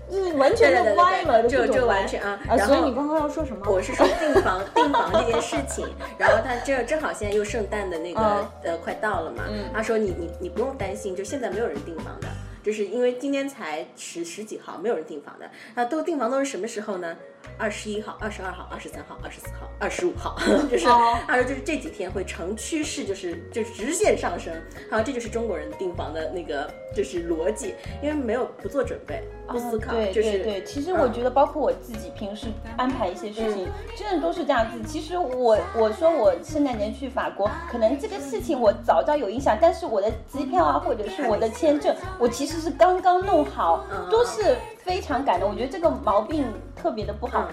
[0.10, 2.56] 就是完全对对对对就歪了，这这不懂歪完全啊啊！
[2.56, 3.66] 然后所以你刚刚要说什么？
[3.70, 5.88] 我是说订房 订房这件事情，
[6.18, 9.44] 然后他这正好现在又圣诞的那个、嗯呃快到了嘛，
[9.74, 12.28] 他说你你你不用担心，就现在没有人订房的。
[12.64, 15.50] 就是因为今天才十十几号，没有人订房的。
[15.74, 17.16] 那都订房都是什么时候呢？
[17.58, 20.36] 二十一号、二十二号、二十三号、二十四号、二十五号，
[20.70, 24.54] 就是哦他说就是这几天会呈趋势，就是就是直线上升。
[24.90, 33.68] 然后这就是中国人订房的那个就是逻辑，因为没有不做准备，不思考，就是对对，其实我嗯觉得，包括我自己平时安排一些事情，
[33.98, 34.78] 真的都是这样子。
[34.88, 44.56] 其实我我说我圣诞节去法国，可能这个事情我早早有影响，但是我的机票啊，或者是我的签证，我其实是刚刚弄好，嗯都是
[44.88, 45.50] 非常感动。
[45.50, 47.50] 我觉得这个毛病特别的不好。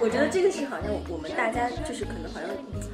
[0.00, 2.50] 我觉得这个是好像我们大家就是可能好像，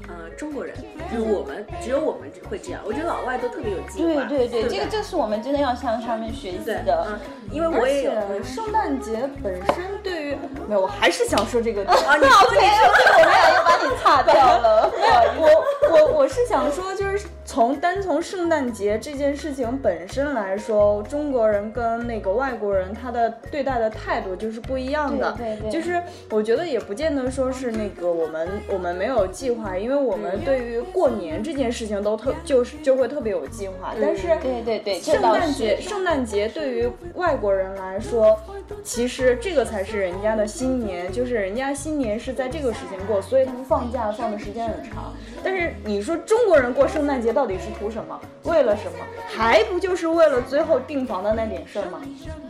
[0.08, 0.74] 呃，中国人
[1.10, 2.80] 就是我们只有我们会这样。
[2.84, 4.24] 我觉得老外都特别有计划。
[4.28, 7.06] 对对对，不这个这是我们真的要向他们学习的。
[7.08, 7.18] 嗯，
[7.50, 8.12] 因为我也有。
[8.42, 10.36] 圣诞节本身对于
[10.68, 11.84] 没有，我还是想说这个。
[11.86, 14.90] 啊，你 说你说，我们俩又把你岔掉了。
[15.38, 25.32] 我我我是想说，就是从单从圣诞节这件事情本身来说，中国人跟那个外国人他的对待的态度就是不一样的。
[25.36, 38.38] 对对对就是我觉得也不见得说是那个我们我们没有计划，因为我们对于过年这件事情都特就是就会特别有计划，但是对对对，圣诞节，圣诞节对于外国人来说，
[38.84, 45.12] 其实这个才是人家的新年，就是人家新年是在这个时间过，所以他们放假放的时间很长。
[45.42, 48.20] 但是你说中国人过圣诞节到底是图什么？
[48.42, 48.98] 为了什么？
[49.26, 51.98] 还不就是为了最后订房的那点事儿吗？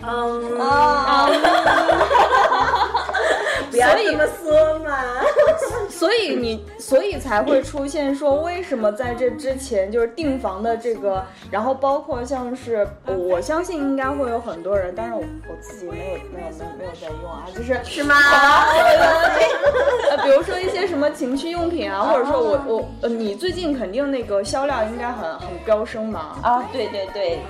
[0.03, 1.30] 嗯，啊，
[3.70, 4.99] 不要所以这么说嘛。
[5.88, 18.16] 所以你，所以才会出现说，为什么在这之前就是订房的这个，然后包括像是，我相信应该会有很多人，但是我我自己没有没有没有没有在用啊，就是是吗？
[20.11, 26.37] 呃，比如说一些什么情趣用品啊，或者说我我呃，你最近肯定那个销量应该很很飙升吧？
[26.43, 27.41] 啊，对对对，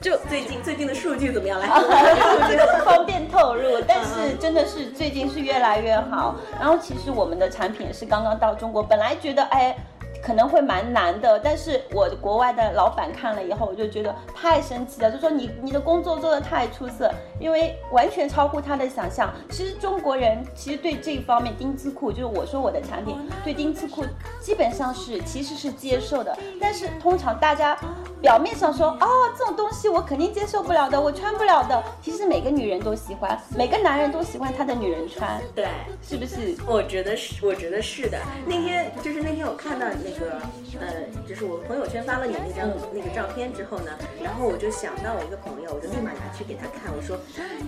[0.00, 1.58] 就最近最近的数据怎么样？
[1.60, 6.36] 来，不 方便透露，但是真的是最近是越来越好。
[6.58, 9.76] 然后其实我们的产品也是刚刚到中国，本来觉得哎。
[10.20, 17.08] 可能会蛮难的，但是我国外的老板看了以后，我就觉得太神奇了，就说你你的工作做得太出色，
[17.40, 19.32] 因为完全超乎他的想象。
[19.50, 24.04] 其实中国人其实对这一方面丁字裤，就是我说我的产品对丁字裤
[24.40, 27.78] 基本上是其实是接受的，但是通常大家
[28.20, 35.68] 表面上说哦这种东西我肯定接受不了的，我穿不了的，其实每个女人都喜欢，每个男人都喜欢他的女人穿，对，
[36.02, 36.56] 是不是？
[36.66, 38.18] 我觉得是，我觉得是的。
[38.46, 40.40] 那天就是那天我看到那个，
[40.80, 40.86] 呃，
[41.28, 47.16] 就是我朋友圈发了你那张那个照片之后呢，然后我就想到我一个朋友，我就立马拿去给他看，我说，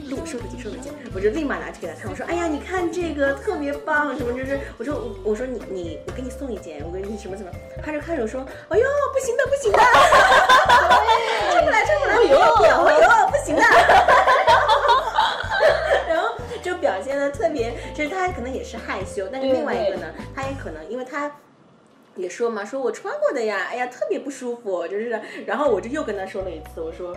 [0.09, 7.51] 录收手机收手机，我就立马拿去给他看，我说，哎呀，你看这个特别棒，什么就是，我说我说你你我给你送一件，我给你什么什么，
[7.85, 9.79] 他就看着我说，哎呦，不行的不行的，
[11.53, 12.39] 穿不来穿不来，哎呦
[12.85, 13.63] 哎呦，不行的。
[16.09, 21.31] 然后就表现的特别，就是他可能也是害羞，但是另外一个呢，他也可能因为他。
[22.17, 27.17] 也说嘛，说我穿过的呀，哎呀，特别不舒服，就是，然后我就又跟他说了一次，我说，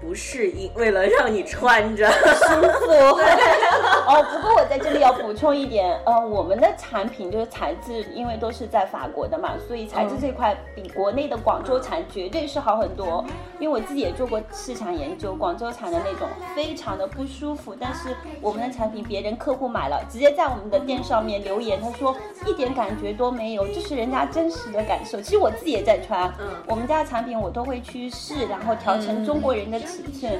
[0.00, 2.92] 不是因为了让你穿着，舒服。
[4.08, 13.24] 哦，不过我在这里要补充一点，呃，我们的产品就是材质，因为都是在法国的嘛，所以材质这块比国内的广州产绝对是好很多。
[13.58, 22.14] 因为我自己也做过市场研究，广州产的那种非常的不舒服，但是我们的产品别人客户买了，直接在我们的店上面留言，他说
[22.46, 25.20] 一点感觉都没有，这是人家真实的感受。
[25.20, 30.38] 其实我自己也在穿，嗯我们家的产品我都会去试，然后调成中国人的尺寸。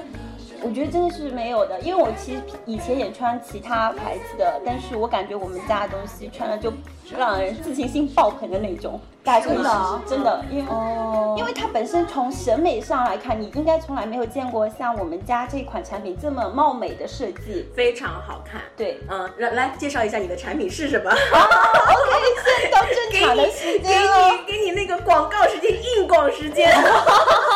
[0.60, 6.72] 我觉得真的是没有的，因为我其实以前也穿其他牌子的，但是我感觉我们家的东西穿了就
[7.16, 9.68] 让人自信心爆棚的那种，大家可以试试，
[10.08, 17.68] 真的，因为、哦因为它本身从审美上来看，你应该从来没有见过像我们家这款产品这么貌美的设计。
[17.76, 18.60] 非常好看。
[18.76, 21.18] 对嗯，来来介绍一下你的产品是什么？，OK，
[22.44, 24.52] 现在到正常的时给间给。
[24.52, 26.68] 你给你那个广告时间硬广时间。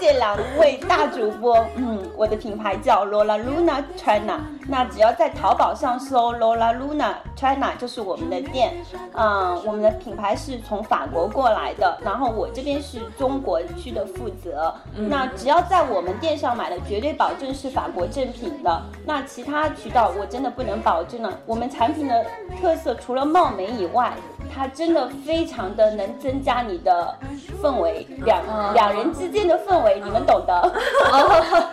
[0.00, 1.62] 谢谢两位大主播。
[1.76, 8.72] 嗯，我的品牌叫 Lola Luna China，那只要在淘宝上搜 Lola Luna China 就是我们的店。
[9.12, 14.74] 嗯，我们的品牌是从法国过来的，然后我这边是中国区的负责。
[14.96, 18.82] 那只要在我们店上买的，绝对保证是法国正品的。
[19.04, 21.30] 那其他渠道我真的不能保证了。
[21.44, 22.24] 我们产品的
[22.58, 24.14] 特色除了貌美以外，
[24.52, 27.16] 它真的非常的能增加你的
[27.62, 28.42] 氛围，两、
[28.74, 30.72] 两人之间的氛围，你们懂的。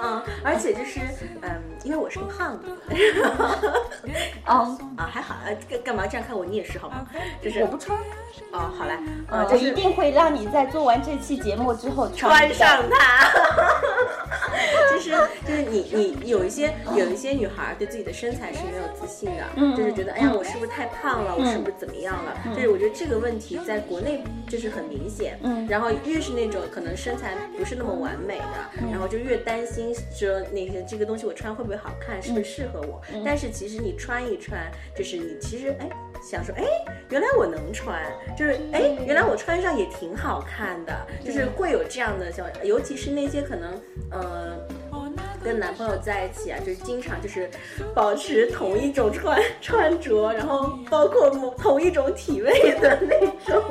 [0.02, 1.00] 嗯， 而且就是，
[1.42, 1.50] 嗯，
[1.84, 2.66] 因为我是个胖子，
[4.46, 6.46] 哦，啊，还好，啊，干干嘛这样看我？
[6.46, 7.06] 你也是好吗？
[7.42, 7.98] 就是我不穿，
[8.52, 8.94] 哦，好嘞，
[9.30, 13.30] 啊，我就是一定会让你在做完这期节目之后穿的上它。
[14.92, 15.12] 就是
[15.48, 22.34] 就是你你有一些有一些女孩对自己的身材是没有自信的，嗯就是觉得哎呀我是不是太胖了，我是不是怎么样了？
[22.56, 25.68] 就是我觉得这个问题在国内就是很明显，嗯。
[25.68, 33.02] 然后越是那种可能身材不是那么完美的，然后就越担心说那些这个东西我穿会不会好看，是不是适合我？
[33.26, 35.90] 但是其实你穿一穿，就是你其实哎
[36.24, 36.64] 想说哎
[37.10, 38.02] 原来我能穿，
[38.38, 44.68] 就是哎原来我穿上也挺好看的，就是会有这样的小，尤其是那些可能呃。
[45.44, 47.50] 跟男朋友在一起啊，就是经常就是
[47.94, 53.64] 保持同一种穿 穿着，然后包括某同一种体位的那种。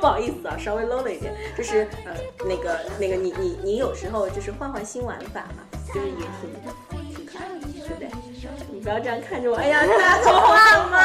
[0.00, 5.62] 不好意思啊，稍微 low 了一点，就是呃那个那个你你你有时候就是换换新玩法嘛，
[5.94, 6.99] 就是也挺？
[8.72, 10.54] 你不要这样看着我，哎呀，大头话
[10.88, 10.98] 嘛。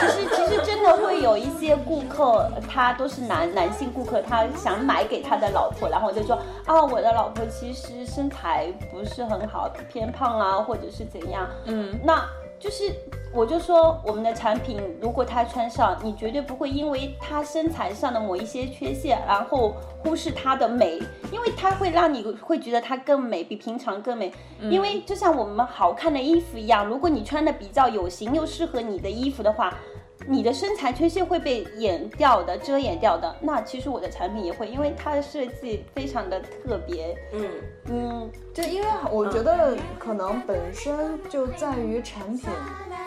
[0.00, 11.46] 其实其实真的会有一些顾客，他都是男男性顾客，他想买给他的老婆，然后就说啊，我的老婆其实身材不是很好，偏胖啊，或者是怎样。
[11.66, 12.24] 嗯，那
[12.60, 12.92] 就是
[13.32, 21.00] 我就说我们的产品，如果他穿上，你绝对不会因为他身材上的某一些缺陷，然后忽视他的美，
[21.32, 24.30] 因为它会让你会觉得它更美，比平常更美。
[24.60, 29.74] 因为就像我们好看的衣服一样，如果你穿的比较有型又适合你的衣服的话。
[30.26, 33.34] 你的身材缺陷会被掩掉的，遮掩掉的。
[33.40, 37.16] 那其实我的产品也会，因为它的设计非常的特别。
[37.32, 37.48] 嗯，
[37.86, 42.48] 嗯，就因为我觉得可能本身就在于产品，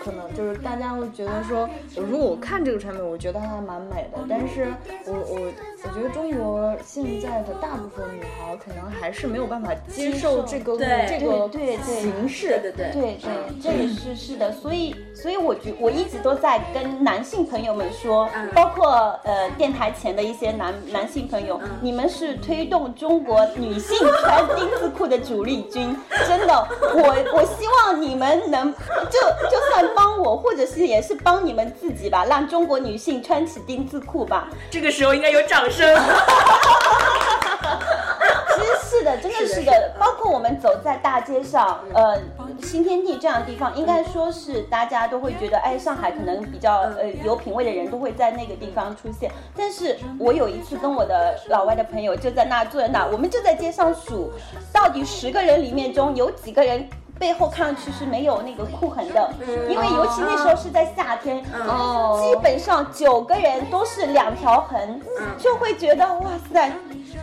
[0.04, 4.74] 可能就是大家会觉得说，如果我看这个产品，我觉得它蛮美的，但是
[5.06, 5.54] 我我
[5.84, 25.96] 我觉得中国现在的大部分女孩可能还是没有办法接受这个对这个对对对对形式，对对对对，这也是是的，所以所以我觉我一直都在跟男性朋友们说，嗯包括呃电台前的一些男男性朋友，你们是推动中国女性穿丁字裤的主力军，
[26.28, 29.20] 真的，我我希望你们能就
[29.52, 34.48] 就算帮我，或者是也是帮你们自己吧，让中国女性穿起丁字裤吧。
[34.70, 35.96] 这个时候应该有掌声。
[38.94, 42.20] 是的，真的是的，包括我们走在大街上，呃，
[42.62, 49.32] 新天地这样的地方，应该说是大家都会觉得，哎，上海可能比较呃有品位的人都会在那个地方出现。
[49.58, 54.32] 但是我有一次跟我的老外的朋友就在那坐在那，我们就在街上数，
[54.72, 56.88] 到底十个人里面中有几个人。
[57.20, 59.34] 背后看上去是没有那个裤痕的，
[59.70, 65.00] 因为尤其那时候是在夏天，哦基本上九个人都是两条痕，
[65.38, 66.72] 就会觉得哇塞，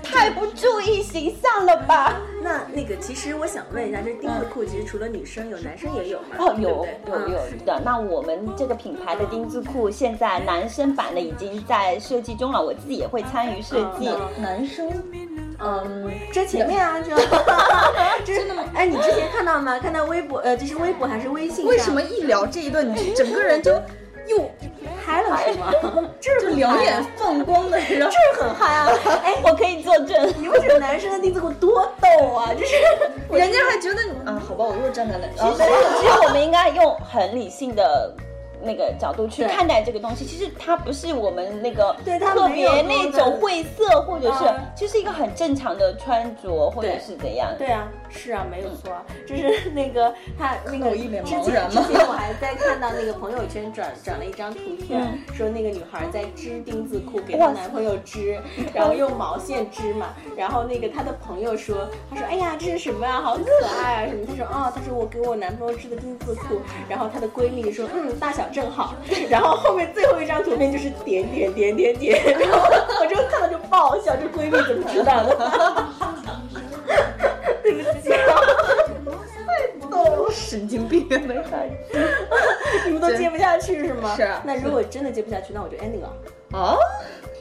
[0.03, 2.17] 太不注意形象了吧？
[2.43, 6.37] 那那个，其实我想问一下，这丁字裤其实除了女生有，男生也有吗？
[6.39, 7.83] 哦，对有有有的。
[7.85, 14.09] 那我们这个品牌的丁字裤，现在男生版的已经在设计中了，我自己也会参与设计。
[14.41, 14.91] 男生，
[15.63, 17.15] 嗯，这前面啊，这
[18.35, 18.65] 真的吗？
[18.75, 19.79] 哎，你之前看到吗？
[19.79, 21.67] 看到微博，呃，就是微博还是微信上？
[21.67, 23.73] 为什么一聊这一段，你整个人就
[24.27, 24.51] 又
[25.05, 25.73] 嗨了是吗？
[26.21, 28.89] 这 就两眼放光的，然后这很嗨啊！
[29.25, 30.33] 哎，我可以作证。
[30.39, 32.55] 你们这个男生的丁字裤多逗啊！
[32.55, 32.77] 就是
[33.31, 35.65] 人家还觉得你啊，好吧，我又站在那，其实，
[36.01, 38.15] 其实我们应该用很理性的。
[38.63, 44.61] 那个角度去看待这个东西，其实它不是我们那个对特别那种晦涩，或者是嗯。
[44.77, 47.55] 就是一个很正常的穿着，或者是怎样。
[47.59, 58.39] 对啊，是啊，没有错啊，就是 那个他那个我一脸之前茫然吗之前我还在看到那个朋友圈转转了一张图片，嗯说那个女孩在织丁字裤给她男朋友织，
[58.75, 63.45] 然后用毛线织嘛，然后那个她的朋友说，她说哎呀这是什么啊，好可
[63.83, 68.95] 爱啊什么，她说哦，她说我给我男朋友织的丁字裤，然后她的闺蜜说嗯大小正好，
[69.31, 72.59] 然后后面最后一张图片就是点点点点点，然后
[73.01, 75.87] 我就看到就爆笑，这闺蜜怎么知道的？
[77.63, 78.41] 对不起 啊。
[80.33, 81.99] 神经病没孩子
[82.87, 84.15] 你们都接不下去是吗？
[84.17, 86.13] 是啊那如果真的接不下去，那我就 ending 了。
[86.53, 86.77] 啊，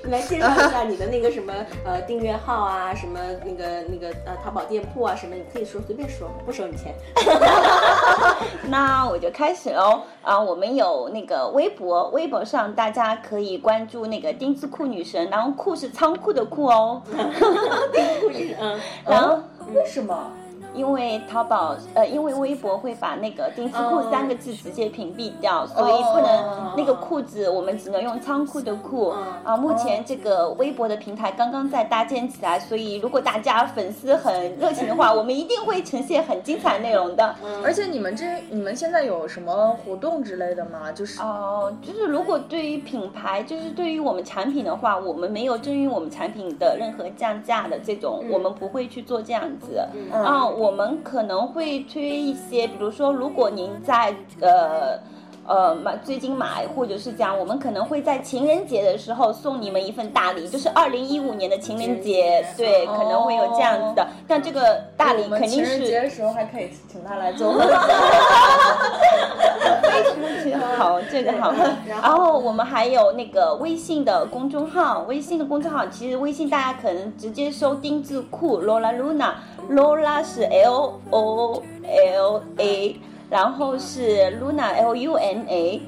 [0.03, 1.53] 你来介绍一下你的那个什么
[1.85, 6.93] 呃订阅号啊，什么那个那个呃淘宝店铺啊什么，你可以说随便说，不收你钱。
[8.69, 10.39] 那我就开始喽啊！
[10.39, 17.01] 我们有那个微博，微博上大家可以关注那个丁字裤女神，然后裤是仓库的裤哦。
[18.59, 19.39] 嗯，然后
[19.73, 20.31] 为什么？
[20.73, 29.57] 因为淘宝呃，因为微博会把那个丁字裤哦三个字直接屏蔽掉，所以不能那个裤子我们只能用仓库的库啊。
[29.57, 37.35] 目前这个微博的平台刚刚在搭建起来，所以如果大家粉丝很热情的话， 我们一定会呈现很精彩内容的。
[37.63, 40.91] 而且你们这你们现在有什么活动之类的吗？
[40.91, 49.79] 就是哦，就是如果对于品牌，就是对于我们产品的话，我们没有针于我们产品的任何降价的这种，我们不会去做这样子。
[50.11, 54.99] 啊、我们可能会推一些，比如说，如果您在呃。
[55.49, 64.07] 呃，买最近买或者是讲，我们可能会在情人节的时候送你们一份大礼，就是二零一五年的情人节，对，可能会有这样子的。
[64.27, 67.51] 但这个大礼肯定是情人节的时候还可以请他来做。
[70.77, 71.51] 好，这个好。
[71.87, 82.99] 然后我们还有那个微信的公众号，微信的公众号其实微信大家可能直接搜丁字裤 Lola Luna，Lola 是 L O L A，
[83.29, 85.81] 然后是 Luna L U N A。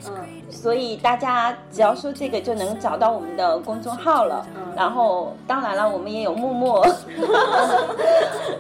[0.52, 4.46] 所以大家只要说这个就能找到我们的公众号了。
[4.76, 6.86] 然后当然了，我们也有陌陌，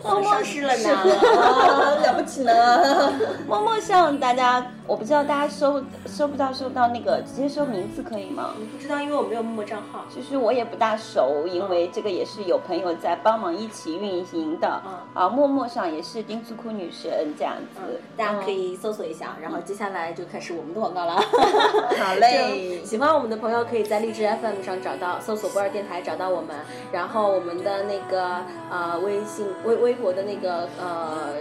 [0.03, 0.89] 默默是了呢。
[0.93, 3.13] 啊，了不起呢！
[3.47, 8.49] 默默上大家我不知道大家收收不到收到那个直接搜名字可以吗？
[8.59, 10.03] 我不知道，因为我没有默默账号。
[10.13, 14.81] 其实我也不大熟，因为这个也是有朋友在帮忙一起运营的。
[14.85, 18.01] 嗯啊，默默上也是丁字裤女神这样子。
[18.17, 21.15] 大家可以搜索一下，然后接下来就开始我们的广告了。
[21.97, 26.55] 好嘞，喜欢我们的朋友可以在荔枝 FM 上找到，搜索波尔电台找到我们，
[26.91, 31.33] 然后我们的那个呃微信微微博的那个呃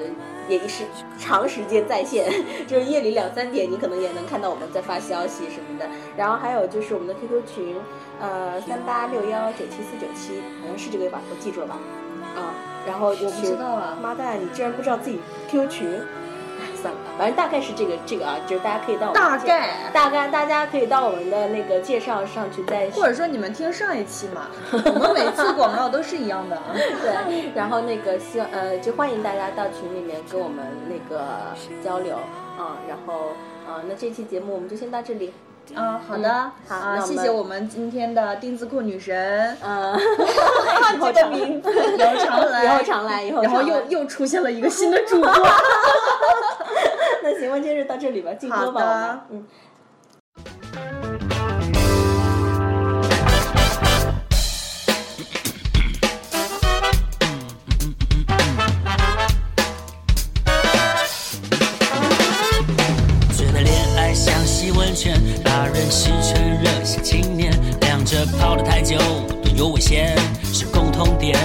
[0.48, 0.84] 也是
[1.18, 2.30] 长时间在线，
[2.66, 5.86] 就是夜里两三点你可能也能看到我们在发消息什么的。
[6.16, 7.76] 然后还有就是我们的 QQ 群，
[8.20, 11.78] 呃三八六幺九七四九七，好像是这个吧，我记住了吧？
[12.36, 12.54] 啊，
[12.86, 16.00] 然后我不知道啊妈蛋，你居然不知道自己 QQ 群？
[16.80, 26.64] 哎，算了，反正大概是这个这个啊，就是大家可以到我们介大概大概大家可以到我们的那个介绍上去再或者说你们听上一期嘛， 我们每次广告都是一样的啊。
[26.74, 31.24] 对，然后那个希望呃，就欢迎大家到群里面跟我们那个
[31.84, 32.16] 交流
[32.58, 33.32] 啊、然后
[33.66, 35.32] 呃，那这期节目我们就先到这里，
[35.74, 39.94] 啊，好的，好谢谢我们今天的丁字裤女神，嗯、
[40.96, 45.30] 以后常这个名字以后常来，以后常来，以后然后又又出现了一个新的主播，
[47.22, 49.46] 那那行吧，今日到这里吧，静哥吧，嗯。
[64.70, 68.96] 洗温泉，把人洗成热血青年，两者泡得太久
[69.42, 70.16] 都有危险，
[70.52, 71.36] 是共同点。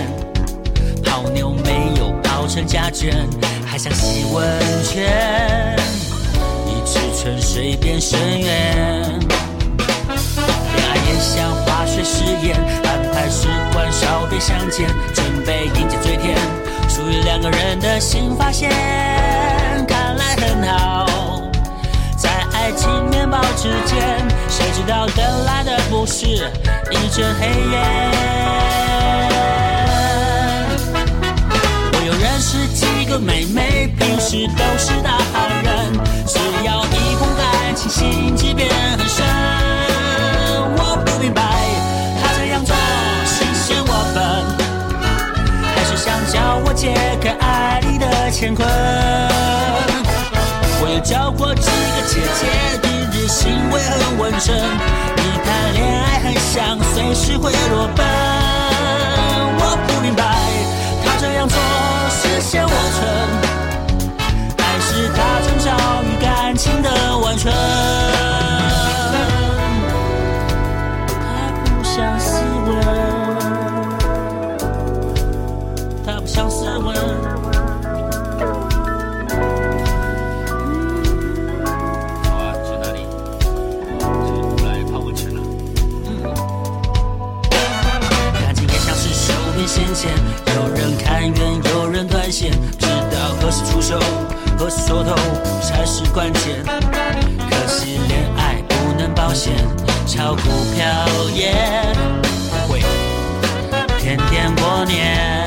[1.04, 3.16] 泡妞没有泡成家眷，
[3.66, 4.46] 还想洗温
[4.84, 5.76] 泉，
[6.68, 9.20] 一池春水变深渊。
[10.76, 16.38] 恋爱也像化学实验，安排时关少别相见，准备迎接最甜，
[16.88, 18.70] 属于两个人的新发现，
[19.88, 21.25] 看来很好。
[22.66, 27.78] 爱情面包之间，谁知道等来的不是一阵黑夜？
[31.94, 35.94] 我有认识几个妹妹，平时都是大好人，
[36.26, 39.24] 只要一碰感情，心机变很深。
[40.78, 41.44] 我不明白，
[42.20, 42.76] 她这样做
[43.28, 44.26] 是嫌我笨，
[45.76, 48.68] 还是想叫我解开爱里的乾坤？
[50.86, 52.46] 我也交过几个姐姐，
[52.84, 54.54] 弟弟行为很稳重，
[55.18, 58.06] 你谈恋爱很像随时会落奔。
[59.58, 60.24] 我不明白，
[61.04, 61.58] 他这样做
[62.12, 63.02] 是嫌我蠢，
[64.60, 67.52] 还是他正遭遇感情的完全？
[89.96, 90.12] 线，
[90.58, 93.98] 有人看远，有人断线，知道何时出手，
[94.60, 95.16] 何时说头
[95.62, 96.62] 才是关键。
[97.50, 99.54] 可惜恋爱不能保险，
[100.06, 100.42] 炒股
[100.76, 100.86] 票
[101.34, 101.54] 也
[102.68, 102.82] 会
[103.98, 105.45] 天天过年。